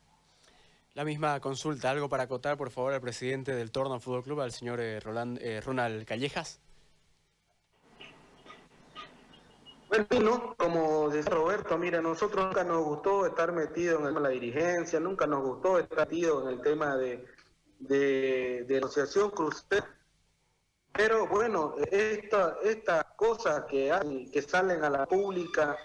La 0.96 1.04
misma 1.04 1.40
consulta, 1.40 1.90
algo 1.90 2.08
para 2.08 2.24
acotar, 2.24 2.56
por 2.56 2.70
favor, 2.70 2.94
al 2.94 3.02
presidente 3.02 3.56
del 3.56 3.72
Torno 3.72 4.00
Fútbol 4.00 4.24
Club, 4.24 4.42
al 4.42 4.52
señor 4.52 4.80
eh, 4.80 5.00
Roland, 5.00 5.40
eh, 5.42 5.60
Ronald 5.60 6.06
Callejas. 6.06 6.60
Bueno, 9.90 10.56
como 10.58 11.10
dice 11.10 11.30
Roberto, 11.30 11.78
mira, 11.78 12.02
nosotros 12.02 12.46
nunca 12.46 12.64
nos 12.64 12.84
gustó 12.84 13.26
estar 13.26 13.52
metidos 13.52 14.08
en 14.08 14.22
la 14.22 14.30
dirigencia, 14.30 15.00
nunca 15.00 15.28
nos 15.28 15.44
gustó 15.44 15.78
estar 15.78 16.00
metidos 16.00 16.44
en 16.44 16.50
el 16.50 16.62
tema 16.62 16.96
de, 16.96 17.26
de, 17.88 18.66
de 18.68 18.78
asociación 18.78 19.32
crucero. 19.32 19.86
Pero 20.92 21.28
bueno, 21.28 21.76
estas 21.92 22.56
esta 22.64 23.04
cosas 23.16 23.66
que 23.66 23.92
que 24.32 24.42
salen 24.42 24.84
a 24.84 24.90
la 24.90 25.06
pública, 25.08 25.76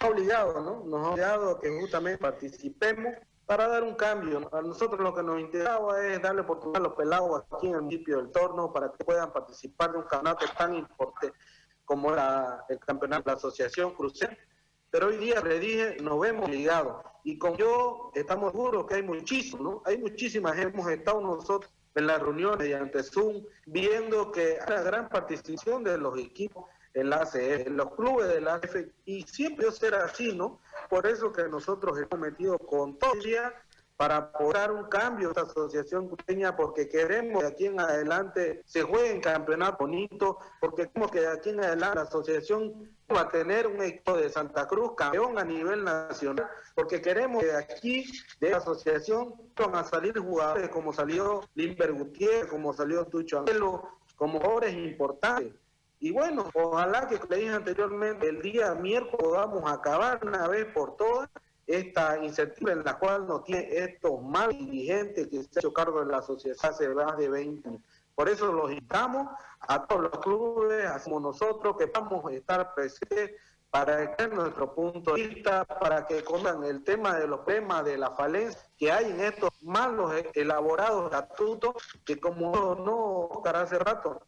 ha 0.00 0.06
obligado, 0.06 0.60
¿no? 0.60 0.84
Nos 0.84 1.06
ha 1.06 1.10
obligado 1.10 1.50
a 1.50 1.60
que 1.60 1.80
justamente 1.80 2.18
participemos 2.18 3.14
para 3.46 3.68
dar 3.68 3.82
un 3.82 3.94
cambio. 3.94 4.48
A 4.52 4.62
nosotros 4.62 5.00
lo 5.00 5.12
que 5.14 5.22
nos 5.22 5.40
interesaba 5.40 6.04
es 6.06 6.22
darle 6.22 6.42
oportunidad 6.42 6.82
a 6.82 6.88
los 6.88 6.94
pelados 6.94 7.42
aquí 7.50 7.66
en 7.66 7.74
el 7.74 7.82
municipio 7.82 8.18
del 8.18 8.30
Torno 8.30 8.72
para 8.72 8.92
que 8.92 9.04
puedan 9.04 9.32
participar 9.32 9.92
de 9.92 9.98
un 9.98 10.04
campeonato 10.04 10.46
tan 10.56 10.74
importante 10.74 11.36
como 11.84 12.10
la, 12.12 12.64
el 12.68 12.78
campeonato 12.78 13.24
de 13.24 13.32
la 13.32 13.36
Asociación 13.36 13.94
Crucero. 13.94 14.36
Pero 14.90 15.08
hoy 15.08 15.16
día, 15.16 15.40
le 15.40 15.58
dije, 15.58 15.96
nos 16.00 16.20
vemos 16.20 16.48
ligados. 16.48 17.04
Y 17.24 17.38
con 17.38 17.56
yo 17.56 18.12
estamos 18.14 18.52
seguros 18.52 18.86
que 18.86 18.96
hay 18.96 19.02
muchísimos, 19.02 19.60
¿no? 19.60 19.82
Hay 19.86 19.98
muchísimas, 19.98 20.58
hemos 20.58 20.86
estado 20.88 21.20
nosotros 21.22 21.72
en 21.94 22.06
las 22.06 22.20
reuniones 22.20 22.58
mediante 22.58 23.02
Zoom, 23.02 23.42
viendo 23.66 24.30
que 24.30 24.58
hay 24.60 24.74
una 24.74 24.82
gran 24.82 25.08
participación 25.08 25.82
de 25.84 25.96
los 25.96 26.18
equipos 26.18 26.66
en 26.92 27.10
la 27.10 27.28
en 27.34 27.76
los 27.76 27.94
clubes 27.94 28.28
de 28.28 28.40
la 28.40 28.54
ACF, 28.54 28.76
y 29.04 29.22
siempre 29.22 29.70
será 29.72 30.04
así, 30.04 30.32
¿no? 30.32 30.60
Por 30.88 31.06
eso 31.06 31.32
que 31.32 31.44
nosotros 31.48 31.98
hemos 31.98 32.20
metido 32.20 32.58
con 32.58 32.98
todo 32.98 33.14
día 33.14 33.52
para 33.96 34.16
apoyar 34.16 34.72
un 34.72 34.84
cambio 34.84 35.28
a 35.28 35.30
esta 35.30 35.42
asociación 35.42 36.08
cruceña, 36.08 36.54
porque 36.56 36.88
queremos 36.88 37.42
que 37.42 37.48
aquí 37.48 37.66
en 37.66 37.80
adelante 37.80 38.62
se 38.66 38.82
juegue 38.82 39.12
en 39.12 39.20
campeonato 39.20 39.78
bonito, 39.80 40.38
porque 40.60 40.88
queremos 40.88 41.10
que 41.10 41.20
de 41.20 41.28
aquí 41.28 41.50
en 41.50 41.60
adelante 41.60 41.96
la 41.96 42.02
asociación 42.02 42.93
va 43.12 43.22
a 43.22 43.28
tener 43.28 43.66
un 43.66 43.82
equipo 43.82 44.16
de 44.16 44.30
Santa 44.30 44.66
Cruz 44.66 44.92
campeón 44.96 45.38
a 45.38 45.44
nivel 45.44 45.84
nacional, 45.84 46.48
porque 46.74 47.00
queremos 47.00 47.42
que 47.42 47.52
aquí, 47.52 48.04
de 48.40 48.50
la 48.50 48.58
asociación, 48.58 49.34
van 49.56 49.74
a 49.76 49.84
salir 49.84 50.18
jugadores 50.18 50.68
como 50.68 50.92
salió 50.92 51.42
Limber 51.54 51.92
Gutiérrez, 51.92 52.46
como 52.46 52.72
salió 52.72 53.06
Tucho 53.06 53.40
Angelo, 53.40 53.88
como 54.16 54.38
jugadores 54.38 54.74
importantes 54.74 55.54
y 56.04 56.10
bueno, 56.10 56.50
ojalá 56.52 57.08
que, 57.08 57.18
como 57.18 57.30
le 57.30 57.40
dije 57.40 57.54
anteriormente, 57.54 58.28
el 58.28 58.42
día 58.42 58.74
miércoles 58.74 59.16
podamos 59.18 59.72
acabar 59.72 60.20
una 60.22 60.46
vez 60.48 60.66
por 60.66 60.98
todas 60.98 61.30
esta 61.66 62.22
incertidumbre 62.22 62.74
en 62.74 62.84
la 62.84 62.98
cual 62.98 63.26
nos 63.26 63.42
tiene 63.44 63.66
estos 63.70 64.22
mal 64.22 64.50
dirigentes 64.50 65.28
que 65.28 65.38
se 65.42 65.48
han 65.48 65.48
hecho 65.56 65.72
cargo 65.72 66.04
de 66.04 66.12
la 66.12 66.20
sociedad 66.20 66.58
hace 66.60 66.90
más 66.90 67.16
de 67.16 67.30
20 67.30 67.68
años. 67.70 67.80
Por 68.14 68.28
eso 68.28 68.52
los 68.52 68.70
invitamos 68.70 69.28
a 69.60 69.86
todos 69.86 70.02
los 70.02 70.18
clubes, 70.20 70.88
como 71.02 71.20
nosotros, 71.20 71.76
que 71.76 71.86
vamos 71.86 72.24
a 72.26 72.32
estar 72.32 72.74
presentes 72.74 73.32
para 73.70 74.14
que 74.14 74.28
nuestro 74.28 74.72
punto 74.72 75.14
de 75.14 75.26
vista, 75.26 75.64
para 75.64 76.06
que 76.06 76.22
conozcan 76.22 76.62
el 76.62 76.84
tema 76.84 77.16
de 77.18 77.26
los 77.26 77.44
temas 77.44 77.84
de 77.84 77.98
la 77.98 78.12
falencia 78.12 78.60
que 78.78 78.92
hay 78.92 79.10
en 79.10 79.20
estos 79.20 79.50
malos 79.62 80.12
elaborados 80.34 81.06
estatutos, 81.06 81.74
que 82.04 82.20
como 82.20 82.52
no, 82.52 82.76
no 82.76 83.42
hace 83.52 83.76
rato, 83.78 84.22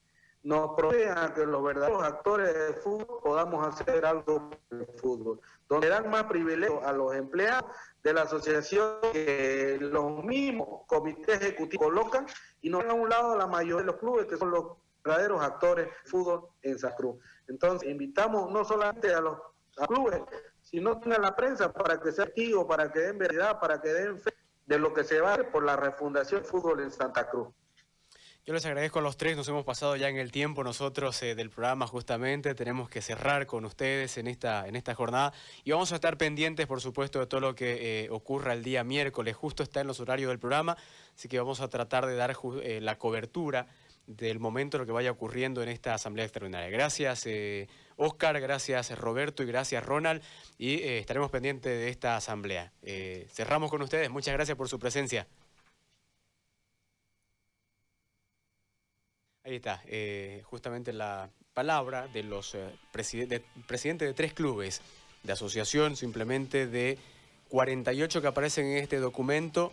nos 0.47 0.77
provean 0.77 1.35
que 1.35 1.45
los 1.45 1.63
verdaderos 1.63 2.03
actores 2.05 2.55
del 2.55 2.75
fútbol 2.75 3.21
podamos 3.23 3.67
hacer 3.67 4.07
algo 4.07 4.51
por 4.51 4.79
el 4.81 4.87
fútbol, 5.01 5.41
donde 5.69 5.89
dan 5.89 6.09
más 6.09 6.25
privilegios 6.25 6.85
a 6.85 6.93
los 6.93 7.15
empleados 7.15 7.71
de 8.05 8.13
la 8.13 8.23
asociación 8.23 8.99
que 9.13 9.79
los 9.81 10.25
mismos 10.25 10.83
comités 10.87 11.41
ejecutivos 11.41 11.87
colocan 11.87 12.27
y 12.67 12.69
nos 12.69 12.85
a 12.85 12.95
un 12.95 13.09
lado 13.09 13.37
la 13.37 13.47
mayoría 13.47 13.77
de 13.77 13.85
los 13.85 13.95
clubes 13.95 14.27
que 14.27 14.37
son 14.37 14.51
los 14.51 14.65
verdaderos 15.05 15.41
actores 15.41 15.87
del 15.87 16.11
fútbol 16.11 16.49
en 16.63 16.77
San 16.77 16.95
Cruz. 16.95 17.17
Entonces, 17.47 17.89
invitamos 17.89 18.51
no 18.51 18.65
solamente 18.65 19.15
a 19.15 19.21
los 19.21 19.39
clubes, 19.87 20.21
sino 20.63 20.99
también 20.99 21.21
a 21.21 21.27
la 21.27 21.37
prensa 21.37 21.73
para 21.73 22.01
que 22.01 22.11
sea 22.11 22.25
activo, 22.25 22.67
para 22.67 22.91
que 22.91 22.99
den 22.99 23.19
verdad, 23.19 23.61
para 23.61 23.81
que 23.81 23.93
den 23.93 24.19
fe 24.19 24.35
de 24.67 24.81
lo 24.81 24.93
que 24.93 25.05
se 25.05 25.21
va 25.21 25.31
a 25.31 25.33
hacer 25.35 25.53
por 25.53 25.63
la 25.63 25.77
refundación 25.77 26.43
del 26.43 26.51
fútbol 26.51 26.81
en 26.81 26.91
Santa 26.91 27.31
Cruz. 27.31 27.55
Yo 28.47 28.55
les 28.55 28.65
agradezco 28.65 29.01
a 29.01 29.03
los 29.03 29.17
tres, 29.17 29.37
nos 29.37 29.49
hemos 29.49 29.65
pasado 29.65 29.97
ya 29.97 30.09
en 30.09 30.19
el 30.19 30.31
tiempo 30.31 30.63
nosotros 30.63 31.21
eh, 31.25 31.35
del 31.35 31.51
programa 31.51 31.89
justamente, 31.89 32.55
tenemos 32.55 32.89
que 32.89 33.03
cerrar 33.03 33.45
con 33.45 33.65
ustedes 33.65 34.19
en 34.19 34.29
esta, 34.29 34.69
en 34.69 34.77
esta 34.77 34.95
jornada 34.95 35.33
y 35.65 35.73
vamos 35.73 35.91
a 35.91 35.97
estar 35.97 36.17
pendientes 36.17 36.69
por 36.69 36.81
supuesto 36.81 37.19
de 37.19 37.27
todo 37.27 37.41
lo 37.41 37.57
que 37.57 38.05
eh, 38.05 38.09
ocurra 38.11 38.53
el 38.53 38.63
día 38.63 38.85
miércoles, 38.85 39.35
justo 39.35 39.65
está 39.65 39.81
en 39.81 39.89
los 39.89 39.99
horarios 39.99 40.29
del 40.29 40.39
programa, 40.39 40.77
así 41.17 41.27
que 41.27 41.41
vamos 41.41 41.61
a 41.61 41.67
tratar 41.67 42.07
de 42.07 42.15
dar 42.15 42.37
eh, 42.63 42.79
la 42.81 42.99
cobertura 42.99 43.67
del 44.07 44.39
momento 44.39 44.77
de 44.77 44.83
lo 44.83 44.87
que 44.87 44.93
vaya 44.93 45.11
ocurriendo 45.11 45.61
en 45.65 45.69
esta 45.69 45.95
asamblea 45.95 46.25
extraordinaria. 46.25 46.71
Gracias 46.71 47.27
Oscar, 47.97 48.41
gracias 48.41 48.97
Roberto 48.97 49.43
y 49.43 49.47
gracias 49.47 49.85
Ronald 49.85 50.23
y 50.57 50.81
estaremos 50.85 51.33
pendientes 51.33 51.73
de 51.73 51.89
esta 51.89 52.15
asamblea. 52.17 52.71
cerramos 53.27 53.73
con 53.73 53.83
ustedes, 53.83 54.09
muchas 54.09 54.35
gracias 54.35 54.57
por 54.57 54.69
su 54.69 54.79
presencia. 54.79 55.27
Ahí 59.47 59.57
está, 59.57 59.81
eh, 59.87 60.43
justamente 60.47 60.93
la 60.93 61.31
palabra 61.55 62.09
de 62.09 62.25
los 62.25 62.57
eh, 62.57 62.67
presidentes 62.91 64.09
de 64.09 64.13
tres 64.13 64.33
clubes 64.33 64.83
de 65.23 65.33
asociación, 65.33 65.95
simplemente 65.95 66.67
de 66.67 66.99
48 67.51 68.21
que 68.21 68.27
aparecen 68.27 68.67
en 68.67 68.79
este 68.79 68.99
documento. 68.99 69.65